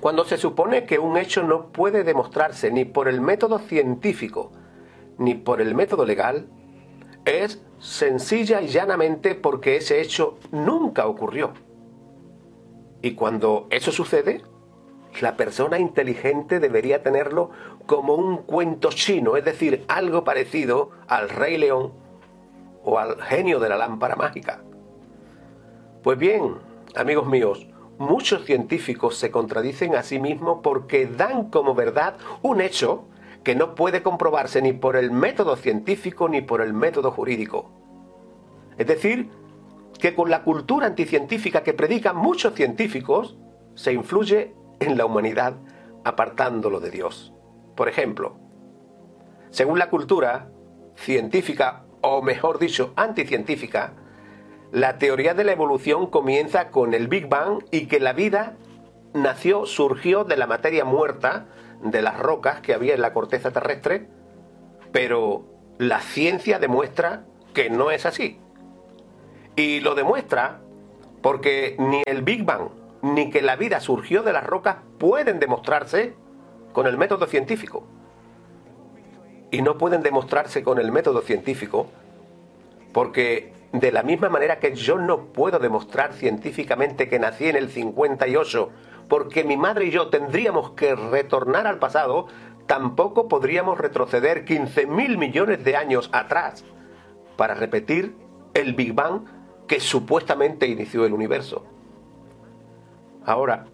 cuando 0.00 0.24
se 0.24 0.38
supone 0.38 0.86
que 0.86 0.98
un 0.98 1.16
hecho 1.16 1.42
no 1.42 1.66
puede 1.66 2.04
demostrarse 2.04 2.70
ni 2.70 2.84
por 2.84 3.08
el 3.08 3.20
método 3.20 3.58
científico 3.58 4.52
ni 5.18 5.34
por 5.34 5.60
el 5.60 5.74
método 5.74 6.06
legal, 6.06 6.48
es 7.26 7.62
sencilla 7.78 8.62
y 8.62 8.68
llanamente 8.68 9.34
porque 9.34 9.76
ese 9.76 10.00
hecho 10.00 10.38
nunca 10.50 11.06
ocurrió. 11.06 11.52
Y 13.02 13.12
cuando 13.12 13.66
eso 13.70 13.92
sucede, 13.92 14.42
la 15.20 15.36
persona 15.36 15.78
inteligente 15.78 16.58
debería 16.58 17.02
tenerlo 17.02 17.50
como 17.84 18.14
un 18.14 18.38
cuento 18.38 18.90
chino, 18.90 19.36
es 19.36 19.44
decir, 19.44 19.84
algo 19.88 20.24
parecido 20.24 20.90
al 21.06 21.28
rey 21.28 21.58
león 21.58 21.92
o 22.82 22.98
al 22.98 23.20
genio 23.20 23.60
de 23.60 23.68
la 23.68 23.76
lámpara 23.76 24.16
mágica. 24.16 24.62
Pues 26.02 26.16
bien, 26.16 26.54
amigos 26.94 27.26
míos, 27.26 27.66
muchos 28.00 28.46
científicos 28.46 29.16
se 29.16 29.30
contradicen 29.30 29.94
a 29.94 30.02
sí 30.02 30.18
mismos 30.18 30.60
porque 30.62 31.06
dan 31.06 31.50
como 31.50 31.74
verdad 31.74 32.16
un 32.40 32.62
hecho 32.62 33.04
que 33.44 33.54
no 33.54 33.74
puede 33.74 34.02
comprobarse 34.02 34.62
ni 34.62 34.72
por 34.72 34.96
el 34.96 35.10
método 35.10 35.54
científico 35.56 36.28
ni 36.28 36.40
por 36.40 36.62
el 36.62 36.72
método 36.72 37.10
jurídico. 37.10 37.70
Es 38.78 38.86
decir, 38.86 39.28
que 40.00 40.14
con 40.14 40.30
la 40.30 40.42
cultura 40.44 40.86
anticientífica 40.86 41.62
que 41.62 41.74
predican 41.74 42.16
muchos 42.16 42.54
científicos, 42.54 43.36
se 43.74 43.92
influye 43.92 44.54
en 44.80 44.96
la 44.96 45.04
humanidad 45.04 45.56
apartándolo 46.02 46.80
de 46.80 46.90
Dios. 46.90 47.34
Por 47.76 47.88
ejemplo, 47.88 48.38
según 49.50 49.78
la 49.78 49.90
cultura 49.90 50.50
científica, 50.96 51.84
o 52.00 52.22
mejor 52.22 52.58
dicho, 52.58 52.94
anticientífica, 52.96 53.92
la 54.72 54.98
teoría 54.98 55.34
de 55.34 55.44
la 55.44 55.52
evolución 55.52 56.06
comienza 56.06 56.70
con 56.70 56.94
el 56.94 57.08
Big 57.08 57.28
Bang 57.28 57.64
y 57.70 57.86
que 57.86 57.98
la 57.98 58.12
vida 58.12 58.56
nació, 59.14 59.66
surgió 59.66 60.24
de 60.24 60.36
la 60.36 60.46
materia 60.46 60.84
muerta, 60.84 61.46
de 61.82 62.02
las 62.02 62.18
rocas 62.18 62.60
que 62.60 62.74
había 62.74 62.94
en 62.94 63.00
la 63.00 63.12
corteza 63.12 63.50
terrestre, 63.50 64.06
pero 64.92 65.44
la 65.78 66.00
ciencia 66.00 66.58
demuestra 66.58 67.24
que 67.52 67.70
no 67.70 67.90
es 67.90 68.06
así. 68.06 68.38
Y 69.56 69.80
lo 69.80 69.94
demuestra 69.94 70.60
porque 71.22 71.74
ni 71.78 72.02
el 72.06 72.22
Big 72.22 72.44
Bang 72.44 72.68
ni 73.02 73.30
que 73.30 73.42
la 73.42 73.56
vida 73.56 73.80
surgió 73.80 74.22
de 74.22 74.32
las 74.32 74.44
rocas 74.44 74.76
pueden 74.98 75.40
demostrarse 75.40 76.14
con 76.72 76.86
el 76.86 76.96
método 76.96 77.26
científico. 77.26 77.84
Y 79.50 79.62
no 79.62 79.78
pueden 79.78 80.02
demostrarse 80.02 80.62
con 80.62 80.78
el 80.78 80.92
método 80.92 81.22
científico 81.22 81.88
porque 82.92 83.52
de 83.72 83.92
la 83.92 84.02
misma 84.02 84.28
manera 84.28 84.58
que 84.58 84.74
yo 84.74 84.98
no 84.98 85.26
puedo 85.26 85.58
demostrar 85.58 86.12
científicamente 86.12 87.08
que 87.08 87.18
nací 87.18 87.48
en 87.48 87.56
el 87.56 87.70
58 87.70 88.70
porque 89.08 89.44
mi 89.44 89.56
madre 89.56 89.86
y 89.86 89.90
yo 89.90 90.08
tendríamos 90.08 90.70
que 90.70 90.94
retornar 90.94 91.66
al 91.66 91.78
pasado, 91.78 92.28
tampoco 92.66 93.28
podríamos 93.28 93.76
retroceder 93.78 94.44
15.000 94.44 95.18
millones 95.18 95.64
de 95.64 95.76
años 95.76 96.08
atrás 96.12 96.64
para 97.36 97.54
repetir 97.54 98.14
el 98.54 98.74
Big 98.74 98.94
Bang 98.94 99.22
que 99.66 99.80
supuestamente 99.80 100.66
inició 100.66 101.04
el 101.04 101.12
universo. 101.12 101.64
Ahora, 103.24 103.66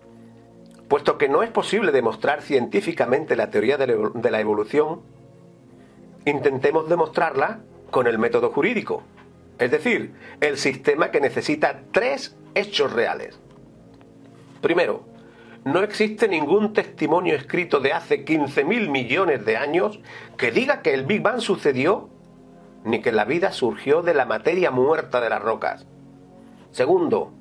puesto 0.88 1.18
que 1.18 1.28
no 1.28 1.42
es 1.42 1.50
posible 1.50 1.92
demostrar 1.92 2.40
científicamente 2.40 3.36
la 3.36 3.50
teoría 3.50 3.76
de 3.76 4.30
la 4.30 4.40
evolución, 4.40 5.02
intentemos 6.24 6.88
demostrarla 6.88 7.60
con 7.90 8.06
el 8.06 8.18
método 8.18 8.50
jurídico, 8.50 9.02
es 9.58 9.70
decir, 9.70 10.12
el 10.40 10.58
sistema 10.58 11.10
que 11.10 11.20
necesita 11.20 11.82
tres 11.92 12.36
hechos 12.54 12.92
reales. 12.92 13.38
Primero, 14.60 15.04
no 15.64 15.82
existe 15.82 16.28
ningún 16.28 16.72
testimonio 16.72 17.34
escrito 17.34 17.80
de 17.80 17.92
hace 17.92 18.24
15.000 18.24 18.88
millones 18.88 19.44
de 19.44 19.56
años 19.56 19.98
que 20.36 20.52
diga 20.52 20.82
que 20.82 20.94
el 20.94 21.04
Big 21.04 21.22
Bang 21.22 21.40
sucedió 21.40 22.08
ni 22.84 23.00
que 23.02 23.10
la 23.10 23.24
vida 23.24 23.50
surgió 23.50 24.02
de 24.02 24.14
la 24.14 24.26
materia 24.26 24.70
muerta 24.70 25.20
de 25.20 25.28
las 25.28 25.42
rocas. 25.42 25.86
Segundo, 26.70 27.32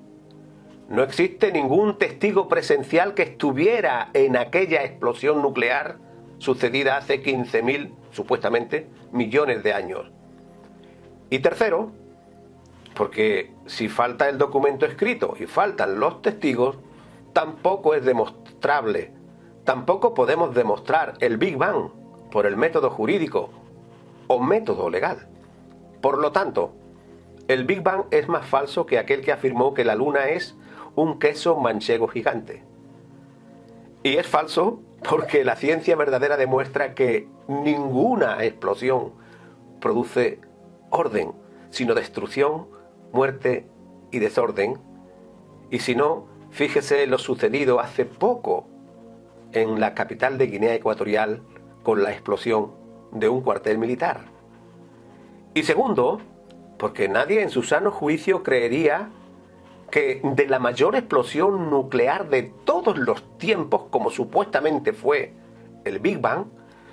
no 0.90 1.04
existe 1.04 1.52
ningún 1.52 1.98
testigo 1.98 2.48
presencial 2.48 3.14
que 3.14 3.24
estuviera 3.24 4.10
en 4.14 4.38
aquella 4.38 4.84
explosión 4.84 5.42
nuclear 5.42 5.98
sucedida 6.38 6.98
hace 6.98 7.24
15.000, 7.24 7.92
supuestamente, 8.12 8.88
millones 9.12 9.62
de 9.64 9.74
años. 9.74 10.12
Y 11.30 11.40
tercero, 11.40 11.92
porque 12.96 13.52
si 13.66 13.90
falta 13.90 14.30
el 14.30 14.38
documento 14.38 14.86
escrito 14.86 15.36
y 15.38 15.46
faltan 15.46 16.00
los 16.00 16.22
testigos, 16.22 16.78
tampoco 17.34 17.94
es 17.94 18.06
demostrable. 18.06 19.12
Tampoco 19.66 20.14
podemos 20.14 20.56
demostrar 20.56 21.16
el 21.20 21.38
Big 21.38 21.58
Bang 21.58 21.90
por 22.32 22.46
el 22.46 22.56
método 22.56 22.90
jurídico 22.90 23.50
o 24.28 24.40
método 24.40 24.90
legal. 24.90 25.28
Por 26.02 26.20
lo 26.20 26.32
tanto, 26.32 26.74
el 27.48 27.66
Big 27.66 27.84
Bang 27.84 28.06
es 28.12 28.30
más 28.30 28.46
falso 28.46 28.86
que 28.86 28.98
aquel 28.98 29.22
que 29.22 29.32
afirmó 29.32 29.74
que 29.74 29.84
la 29.84 29.96
Luna 29.96 30.30
es 30.30 30.56
un 30.96 31.20
queso 31.20 31.58
manchego 31.58 32.08
gigante. 32.08 32.64
Y 34.04 34.18
es 34.18 34.28
falso 34.28 34.80
porque 35.08 35.44
la 35.44 35.56
ciencia 35.56 35.96
verdadera 35.96 36.38
demuestra 36.38 36.96
que 36.96 37.28
ninguna 37.48 38.44
explosión 38.44 39.14
produce 39.82 40.40
orden, 40.90 41.34
sino 41.72 41.94
destrucción, 41.94 42.75
muerte 43.16 43.68
y 44.12 44.20
desorden. 44.20 44.78
Y 45.72 45.80
si 45.80 45.96
no, 45.96 46.28
fíjese 46.52 47.08
lo 47.08 47.18
sucedido 47.18 47.80
hace 47.80 48.06
poco 48.06 48.68
en 49.52 49.80
la 49.80 49.96
capital 49.96 50.38
de 50.38 50.48
Guinea 50.48 50.76
Ecuatorial 50.76 51.42
con 51.82 52.04
la 52.04 52.12
explosión 52.12 52.74
de 53.12 53.30
un 53.30 53.42
cuartel 53.42 53.78
militar. 53.78 54.26
Y 55.54 55.64
segundo, 55.64 56.20
porque 56.78 57.08
nadie 57.08 57.42
en 57.42 57.50
su 57.50 57.64
sano 57.64 57.90
juicio 57.90 58.44
creería 58.44 59.10
que 59.90 60.20
de 60.24 60.48
la 60.48 60.60
mayor 60.60 60.96
explosión 60.96 61.70
nuclear 61.70 62.30
de 62.30 62.52
todos 62.66 62.98
los 62.98 63.38
tiempos, 63.38 63.84
como 63.90 64.10
supuestamente 64.10 64.92
fue 64.92 65.34
el 65.86 66.00
Big 66.00 66.20
Bang, 66.20 66.48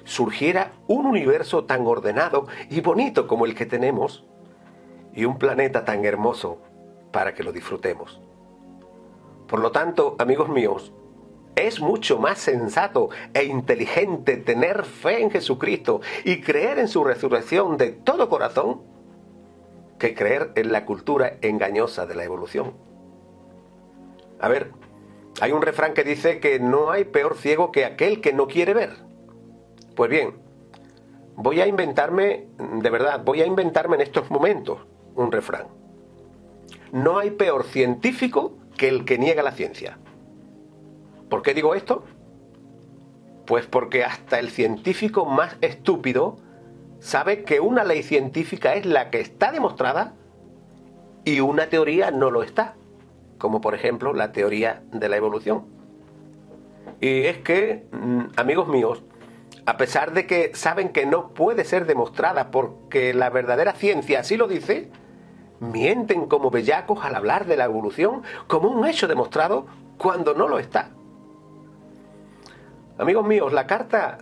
surgiera 0.04 0.72
un 0.86 1.06
universo 1.06 1.64
tan 1.64 1.86
ordenado 1.86 2.46
y 2.70 2.80
bonito 2.80 3.26
como 3.26 3.46
el 3.46 3.54
que 3.54 3.66
tenemos, 3.66 4.24
y 5.14 5.24
un 5.24 5.38
planeta 5.38 5.84
tan 5.84 6.04
hermoso 6.04 6.58
para 7.12 7.34
que 7.34 7.42
lo 7.42 7.52
disfrutemos. 7.52 8.20
Por 9.46 9.60
lo 9.60 9.70
tanto, 9.70 10.16
amigos 10.18 10.48
míos, 10.48 10.92
es 11.54 11.80
mucho 11.80 12.18
más 12.18 12.38
sensato 12.38 13.10
e 13.34 13.44
inteligente 13.44 14.38
tener 14.38 14.84
fe 14.84 15.20
en 15.20 15.30
Jesucristo 15.30 16.00
y 16.24 16.40
creer 16.40 16.78
en 16.78 16.88
su 16.88 17.04
resurrección 17.04 17.76
de 17.76 17.90
todo 17.92 18.30
corazón 18.30 18.80
que 19.98 20.14
creer 20.14 20.52
en 20.54 20.72
la 20.72 20.86
cultura 20.86 21.36
engañosa 21.42 22.06
de 22.06 22.14
la 22.14 22.24
evolución. 22.24 22.72
A 24.40 24.48
ver, 24.48 24.72
hay 25.40 25.52
un 25.52 25.62
refrán 25.62 25.92
que 25.92 26.02
dice 26.02 26.40
que 26.40 26.58
no 26.58 26.90
hay 26.90 27.04
peor 27.04 27.36
ciego 27.36 27.70
que 27.70 27.84
aquel 27.84 28.20
que 28.20 28.32
no 28.32 28.48
quiere 28.48 28.72
ver. 28.72 28.96
Pues 29.94 30.10
bien, 30.10 30.38
voy 31.36 31.60
a 31.60 31.66
inventarme, 31.66 32.46
de 32.58 32.90
verdad, 32.90 33.20
voy 33.22 33.42
a 33.42 33.46
inventarme 33.46 33.96
en 33.96 34.02
estos 34.02 34.30
momentos 34.30 34.78
un 35.14 35.32
refrán. 35.32 35.66
No 36.92 37.18
hay 37.18 37.30
peor 37.30 37.64
científico 37.64 38.54
que 38.76 38.88
el 38.88 39.04
que 39.04 39.18
niega 39.18 39.42
la 39.42 39.52
ciencia. 39.52 39.98
¿Por 41.28 41.42
qué 41.42 41.54
digo 41.54 41.74
esto? 41.74 42.04
Pues 43.46 43.66
porque 43.66 44.04
hasta 44.04 44.38
el 44.38 44.50
científico 44.50 45.24
más 45.24 45.56
estúpido 45.60 46.36
sabe 47.00 47.44
que 47.44 47.60
una 47.60 47.84
ley 47.84 48.02
científica 48.02 48.74
es 48.74 48.86
la 48.86 49.10
que 49.10 49.20
está 49.20 49.50
demostrada 49.50 50.14
y 51.24 51.40
una 51.40 51.68
teoría 51.68 52.10
no 52.10 52.30
lo 52.30 52.42
está, 52.42 52.74
como 53.38 53.60
por 53.60 53.74
ejemplo 53.74 54.12
la 54.12 54.32
teoría 54.32 54.82
de 54.92 55.08
la 55.08 55.16
evolución. 55.16 55.64
Y 57.00 57.22
es 57.22 57.38
que, 57.38 57.86
mm, 57.90 58.20
amigos 58.36 58.68
míos, 58.68 59.02
a 59.66 59.76
pesar 59.76 60.12
de 60.12 60.26
que 60.26 60.52
saben 60.54 60.90
que 60.90 61.06
no 61.06 61.30
puede 61.34 61.64
ser 61.64 61.86
demostrada 61.86 62.50
porque 62.50 63.14
la 63.14 63.30
verdadera 63.30 63.72
ciencia 63.72 64.20
así 64.20 64.36
lo 64.36 64.48
dice, 64.48 64.90
mienten 65.62 66.26
como 66.26 66.50
bellacos 66.50 67.04
al 67.04 67.14
hablar 67.14 67.46
de 67.46 67.56
la 67.56 67.64
evolución 67.64 68.22
como 68.48 68.68
un 68.68 68.84
hecho 68.84 69.06
demostrado 69.06 69.66
cuando 69.96 70.34
no 70.34 70.48
lo 70.48 70.58
está. 70.58 70.90
Amigos 72.98 73.24
míos, 73.24 73.52
la 73.52 73.66
carta 73.66 74.18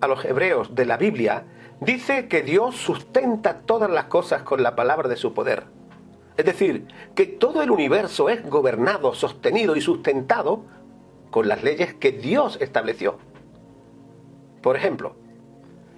a 0.00 0.06
los 0.06 0.24
hebreos 0.24 0.74
de 0.74 0.86
la 0.86 0.96
Biblia 0.96 1.44
dice 1.80 2.28
que 2.28 2.42
Dios 2.42 2.76
sustenta 2.76 3.60
todas 3.62 3.90
las 3.90 4.04
cosas 4.04 4.42
con 4.42 4.62
la 4.62 4.76
palabra 4.76 5.08
de 5.08 5.16
su 5.16 5.34
poder. 5.34 5.64
Es 6.36 6.44
decir, 6.44 6.86
que 7.14 7.26
todo 7.26 7.62
el 7.62 7.70
universo 7.70 8.28
es 8.28 8.48
gobernado, 8.48 9.14
sostenido 9.14 9.76
y 9.76 9.80
sustentado 9.80 10.64
con 11.30 11.48
las 11.48 11.62
leyes 11.64 11.94
que 11.94 12.12
Dios 12.12 12.58
estableció. 12.60 13.18
Por 14.62 14.76
ejemplo, 14.76 15.16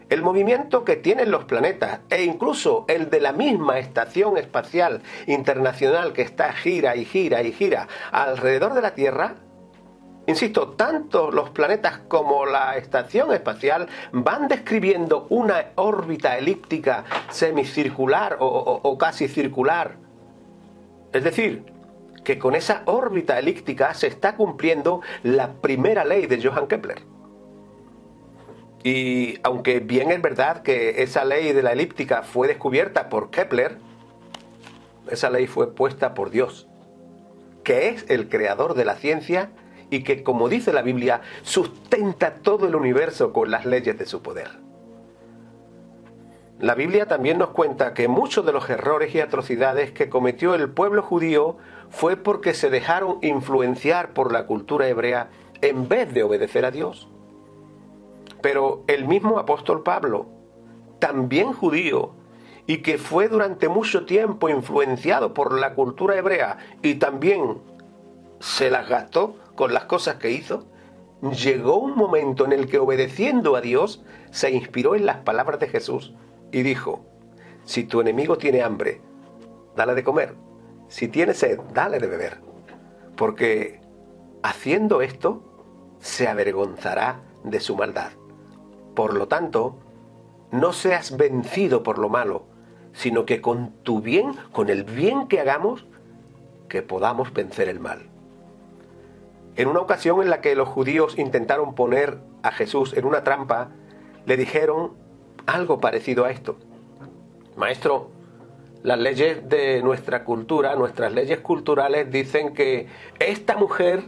el 0.09 0.23
movimiento 0.23 0.85
que 0.85 0.97
tienen 0.97 1.31
los 1.31 1.45
planetas 1.45 2.01
e 2.11 2.25
incluso 2.25 2.85
el 2.89 3.11
de 3.11 3.21
la 3.21 3.33
misma 3.33 3.79
estación 3.79 4.37
espacial 4.39 5.03
internacional 5.27 6.13
que 6.13 6.23
está 6.23 6.53
gira 6.53 6.97
y 6.97 7.05
gira 7.05 7.43
y 7.43 7.53
gira 7.53 7.89
alrededor 8.13 8.75
de 8.75 8.83
la 8.83 8.95
Tierra 8.95 9.37
Insisto, 10.27 10.71
tanto 10.71 11.31
los 11.31 11.51
planetas 11.51 11.99
como 12.09 12.47
la 12.47 12.77
estación 12.77 13.33
espacial 13.33 13.87
van 14.13 14.49
describiendo 14.49 15.27
una 15.31 15.67
órbita 15.77 16.37
elíptica 16.37 17.05
semicircular 17.31 18.37
o, 18.41 18.99
casi 18.99 19.29
circular. 19.29 19.97
Es 21.13 21.23
decir, 21.23 21.65
que 22.25 22.41
con 22.41 22.57
esa 22.57 22.83
órbita 22.87 23.39
elíptica 23.39 23.95
se 23.95 24.09
está 24.09 24.35
cumpliendo 24.35 25.01
la 25.23 25.53
primera 25.53 26.05
ley 26.05 26.27
de 26.27 26.43
Johann 26.43 26.67
Kepler. 26.67 27.16
Y 28.87 29.41
aunque 29.43 29.81
bien 29.81 30.13
es 30.13 30.23
verdad 30.23 30.63
que 30.63 31.03
esa 31.03 31.25
ley 31.25 31.53
de 31.53 31.63
la 31.63 31.73
elíptica 31.73 32.23
fue 32.23 32.47
descubierta 32.47 33.09
por 33.09 33.31
Kepler, 33.31 33.79
esa 35.11 35.29
ley 35.31 35.47
fue 35.47 35.75
puesta 35.75 36.15
por 36.15 36.31
Dios 36.31 36.69
que 37.67 37.89
es 37.89 38.09
el 38.09 38.29
creador 38.29 38.75
de 38.75 38.85
la 38.85 38.95
ciencia 38.95 39.51
y 39.91 40.05
que, 40.05 40.23
como 40.23 40.49
dice 40.49 40.73
la 40.73 40.83
Biblia, 40.83 41.23
sustenta 41.43 42.35
todo 42.35 42.69
el 42.69 42.77
universo 42.77 43.33
con 43.33 43.51
las 43.51 43.67
leyes 43.67 43.99
de 43.99 44.07
su 44.07 44.23
poder. 44.23 44.51
La 46.61 46.77
Biblia 46.77 47.07
también 47.07 47.39
nos 47.39 47.49
cuenta 47.49 47.93
que 47.93 48.07
muchos 48.07 48.47
de 48.47 48.53
los 48.53 48.71
errores 48.71 49.13
y 49.17 49.21
atrocidades 49.21 49.91
que 49.91 50.09
cometió 50.09 50.55
el 50.55 50.71
pueblo 50.71 51.03
judío 51.03 51.57
fue 51.91 52.17
porque 52.17 52.55
se 52.55 52.71
dejaron 52.71 53.19
influenciar 53.23 54.13
por 54.13 54.33
la 54.33 54.47
cultura 54.47 54.87
hebrea 54.87 55.31
en 55.61 55.89
vez 55.89 56.15
de 56.15 56.23
obedecer 56.23 56.65
a 56.65 56.71
Dios. 56.71 57.09
Pero 58.47 58.85
el 58.87 59.09
mismo 59.09 59.41
apóstol 59.41 59.83
Pablo, 59.83 60.27
también 61.01 61.53
judío, 61.53 62.13
y 62.65 62.77
que 62.77 62.97
fue 62.97 63.27
durante 63.27 63.69
mucho 63.69 64.07
tiempo 64.07 64.49
influenciado 64.49 65.35
por 65.35 65.59
la 65.59 65.75
cultura 65.75 66.17
hebrea 66.17 66.59
y 66.81 66.95
también 66.95 67.59
se 68.39 68.71
las 68.71 68.89
gastó 68.89 69.35
con 69.57 69.75
las 69.75 69.87
cosas 69.87 70.19
que 70.19 70.31
hizo, 70.31 70.65
llegó 71.23 71.79
un 71.79 71.97
momento 71.97 72.45
en 72.45 72.53
el 72.53 72.69
que 72.69 72.79
obedeciendo 72.79 73.57
a 73.57 73.61
Dios 73.61 74.05
se 74.31 74.53
inspiró 74.53 74.95
en 74.95 75.07
las 75.07 75.17
palabras 75.17 75.59
de 75.59 75.67
Jesús 75.67 76.15
y 76.53 76.63
dijo, 76.63 77.05
si 77.65 77.83
tu 77.83 78.01
enemigo 78.01 78.39
tiene 78.39 78.63
hambre, 78.63 79.01
dale 79.75 79.97
de 79.97 80.05
comer, 80.05 80.37
si 80.87 81.09
tiene 81.09 81.35
sed, 81.35 81.59
dale 81.75 81.99
de 81.99 82.07
beber, 82.07 82.39
porque 83.17 83.81
haciendo 84.45 85.03
esto 85.03 85.43
se 85.99 86.29
avergonzará 86.29 87.25
de 87.43 87.59
su 87.59 87.75
maldad. 87.75 88.13
Por 88.97 89.15
lo 89.15 89.29
tanto, 89.29 89.77
no 90.51 90.73
seas 90.73 91.19
vencido 91.19 91.83
por 91.83 91.99
lo 91.99 92.09
malo, 92.09 92.45
sino 92.95 93.27
que 93.27 93.43
con 93.43 93.73
tu 93.83 94.01
bien, 94.01 94.33
con 94.53 94.71
el 94.71 94.85
bien 94.85 95.29
que 95.29 95.39
hagamos, 95.39 95.85
que 96.71 96.81
podamos 96.81 97.33
vencer 97.35 97.69
el 97.69 97.79
mal. 97.79 98.09
En 99.55 99.69
una 99.69 99.81
ocasión 99.81 100.23
en 100.23 100.31
la 100.31 100.41
que 100.41 100.57
los 100.57 100.69
judíos 100.69 101.19
intentaron 101.19 101.75
poner 101.75 102.19
a 102.43 102.53
Jesús 102.53 102.95
en 102.95 103.05
una 103.05 103.23
trampa, 103.23 103.69
le 104.25 104.39
dijeron 104.39 104.95
algo 105.45 105.79
parecido 105.79 106.25
a 106.25 106.31
esto. 106.31 106.57
Maestro, 107.55 108.11
las 108.83 108.99
leyes 108.99 109.47
de 109.47 109.83
nuestra 109.83 110.25
cultura, 110.25 110.75
nuestras 110.75 111.13
leyes 111.13 111.41
culturales 111.41 112.11
dicen 112.11 112.55
que 112.55 112.87
esta 113.19 113.59
mujer 113.59 114.05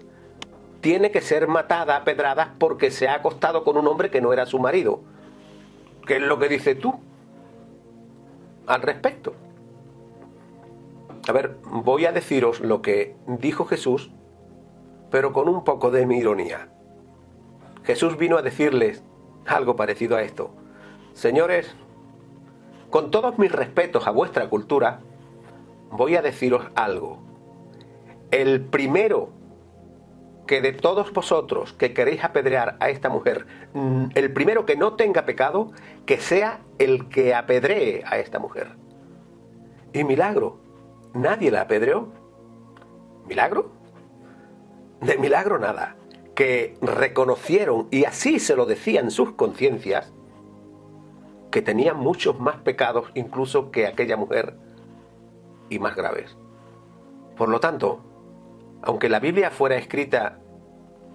tiene 0.89 1.11
que 1.11 1.21
ser 1.21 1.49
matada 1.49 1.97
a 1.97 2.05
pedradas 2.05 2.49
porque 2.59 2.91
se 2.91 3.09
ha 3.09 3.17
acostado 3.17 3.63
con 3.63 3.77
un 3.77 3.87
hombre 3.87 4.09
que 4.09 4.23
no 4.23 4.33
era 4.33 4.47
su 4.47 4.59
marido. 4.59 5.03
¿Qué 6.07 6.17
es 6.17 6.23
lo 6.23 6.39
que 6.39 6.49
dices 6.49 6.79
tú 6.79 6.95
al 8.67 8.81
respecto? 8.81 9.35
A 11.29 11.33
ver, 11.33 11.59
voy 11.63 12.07
a 12.07 12.13
deciros 12.13 12.61
lo 12.61 12.81
que 12.81 13.17
dijo 13.27 13.67
Jesús, 13.67 14.11
pero 15.11 15.35
con 15.35 15.51
un 15.51 15.63
poco 15.63 15.91
de 15.91 16.07
mi 16.07 16.21
ironía. 16.21 16.71
Jesús 17.85 18.17
vino 18.17 18.39
a 18.39 18.43
decirles 18.43 19.05
algo 19.45 19.77
parecido 19.77 20.17
a 20.17 20.23
esto. 20.23 20.53
Señores, 21.13 21.77
con 22.89 23.11
todos 23.11 23.39
mis 23.39 23.53
respetos 23.53 24.07
a 24.07 24.11
vuestra 24.11 24.49
cultura, 24.49 25.01
voy 25.91 26.17
a 26.17 26.23
deciros 26.23 26.65
algo. 26.75 27.19
El 28.31 28.63
primero 28.63 29.37
que 30.49 30.61
de 30.61 30.73
todos 30.73 31.13
vosotros 31.13 31.75
que 31.75 31.95
queréis 31.95 32.25
apedrear 32.25 32.77
a 32.81 32.89
esta 32.89 33.09
mujer, 33.09 33.47
mm, 33.75 34.07
el 34.17 34.33
primero 34.33 34.67
que 34.67 34.75
no 34.75 34.95
tenga 34.95 35.25
pecado, 35.25 35.71
que 36.07 36.19
sea 36.19 36.63
el 36.79 37.09
que 37.09 37.35
apedree 37.35 38.03
a 38.05 38.19
esta 38.19 38.41
mujer. 38.41 38.75
Y 39.93 40.03
milagro, 40.03 40.59
nadie 41.15 41.53
la 41.53 41.61
apedreó. 41.61 42.09
¿Milagro? 43.29 43.71
De 45.01 45.17
milagro 45.19 45.59
nada. 45.59 45.95
Que 46.35 46.77
reconocieron, 46.81 47.87
y 47.91 48.05
así 48.05 48.41
se 48.41 48.57
lo 48.57 48.65
decían 48.65 49.11
sus 49.11 49.33
conciencias, 49.33 50.13
que 51.51 51.63
tenían 51.63 51.99
muchos 51.99 52.41
más 52.41 52.57
pecados 52.57 53.11
incluso 53.15 53.71
que 53.71 53.87
aquella 53.87 54.17
mujer 54.17 54.57
y 55.69 55.79
más 55.79 55.95
graves. 55.95 56.37
Por 57.37 57.49
lo 57.49 57.61
tanto, 57.61 58.01
aunque 58.83 59.09
la 59.09 59.21
Biblia 59.21 59.51
fuera 59.51 59.77
escrita 59.77 60.39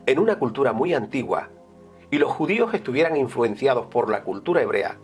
en 0.05 0.19
una 0.19 0.37
cultura 0.37 0.73
muy 0.73 0.93
antigua 0.93 1.49
y 2.11 2.17
los 2.17 2.31
judíos 2.31 2.73
estuvieran 2.73 3.17
influenciados 3.17 3.87
por 3.87 4.09
la 4.09 4.23
cultura 4.23 4.61
hebrea, 4.61 4.97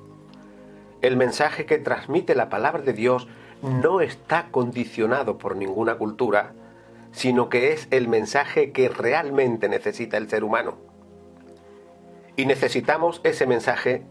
el 1.01 1.15
mensaje 1.15 1.65
que 1.65 1.77
transmite 1.77 2.35
la 2.35 2.49
palabra 2.49 2.81
de 2.81 2.93
Dios 2.93 3.27
no 3.61 4.01
está 4.01 4.49
condicionado 4.51 5.37
por 5.37 5.55
ninguna 5.55 5.95
cultura, 5.95 6.53
sino 7.11 7.49
que 7.49 7.73
es 7.73 7.87
el 7.91 8.07
mensaje 8.07 8.71
que 8.71 8.89
realmente 8.89 9.69
necesita 9.69 10.17
el 10.17 10.29
ser 10.29 10.43
humano. 10.43 10.77
Y 12.35 12.45
necesitamos 12.45 13.21
ese 13.23 13.47
mensaje 13.47 14.03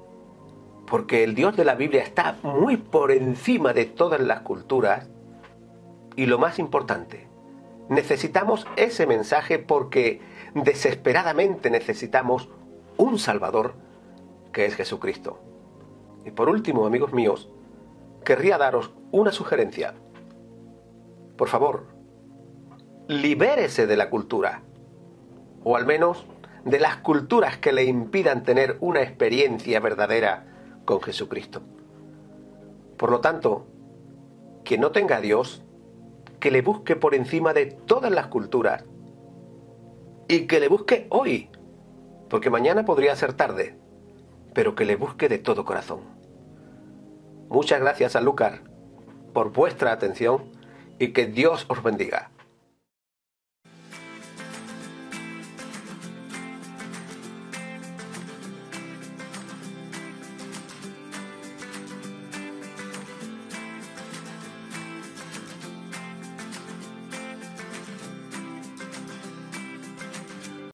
porque 0.86 1.22
el 1.22 1.34
Dios 1.34 1.56
de 1.56 1.64
la 1.64 1.74
Biblia 1.74 2.02
está 2.02 2.36
muy 2.42 2.76
por 2.78 3.12
encima 3.12 3.72
de 3.72 3.84
todas 3.84 4.20
las 4.20 4.40
culturas 4.40 5.08
y 6.16 6.26
lo 6.26 6.38
más 6.38 6.58
importante, 6.58 7.27
necesitamos 7.88 8.66
ese 8.76 9.06
mensaje 9.06 9.58
porque 9.58 10.20
desesperadamente 10.54 11.70
necesitamos 11.70 12.48
un 12.96 13.18
Salvador 13.18 13.74
que 14.52 14.66
es 14.66 14.74
Jesucristo. 14.74 15.38
Y 16.24 16.30
por 16.30 16.48
último, 16.48 16.86
amigos 16.86 17.12
míos, 17.12 17.48
querría 18.24 18.58
daros 18.58 18.92
una 19.10 19.32
sugerencia. 19.32 19.94
Por 21.36 21.48
favor, 21.48 21.86
libérese 23.06 23.86
de 23.86 23.96
la 23.96 24.10
cultura, 24.10 24.62
o 25.64 25.76
al 25.76 25.86
menos 25.86 26.26
de 26.64 26.80
las 26.80 26.96
culturas 26.96 27.56
que 27.56 27.72
le 27.72 27.84
impidan 27.84 28.42
tener 28.42 28.76
una 28.80 29.00
experiencia 29.00 29.80
verdadera 29.80 30.46
con 30.84 31.00
Jesucristo. 31.00 31.62
Por 32.96 33.10
lo 33.10 33.20
tanto, 33.20 33.66
quien 34.64 34.80
no 34.80 34.90
tenga 34.90 35.16
a 35.16 35.20
Dios, 35.20 35.62
que 36.40 36.50
le 36.50 36.62
busque 36.62 36.96
por 36.96 37.14
encima 37.14 37.52
de 37.52 37.66
todas 37.66 38.10
las 38.10 38.28
culturas 38.28 38.84
y 40.28 40.46
que 40.46 40.60
le 40.60 40.68
busque 40.68 41.06
hoy, 41.10 41.50
porque 42.28 42.50
mañana 42.50 42.84
podría 42.84 43.16
ser 43.16 43.32
tarde, 43.32 43.76
pero 44.54 44.74
que 44.74 44.84
le 44.84 44.96
busque 44.96 45.28
de 45.28 45.38
todo 45.38 45.64
corazón. 45.64 46.00
Muchas 47.48 47.80
gracias 47.80 48.14
a 48.14 48.20
Lucar 48.20 48.62
por 49.32 49.52
vuestra 49.52 49.92
atención 49.92 50.44
y 50.98 51.12
que 51.12 51.26
Dios 51.26 51.66
os 51.68 51.82
bendiga. 51.82 52.30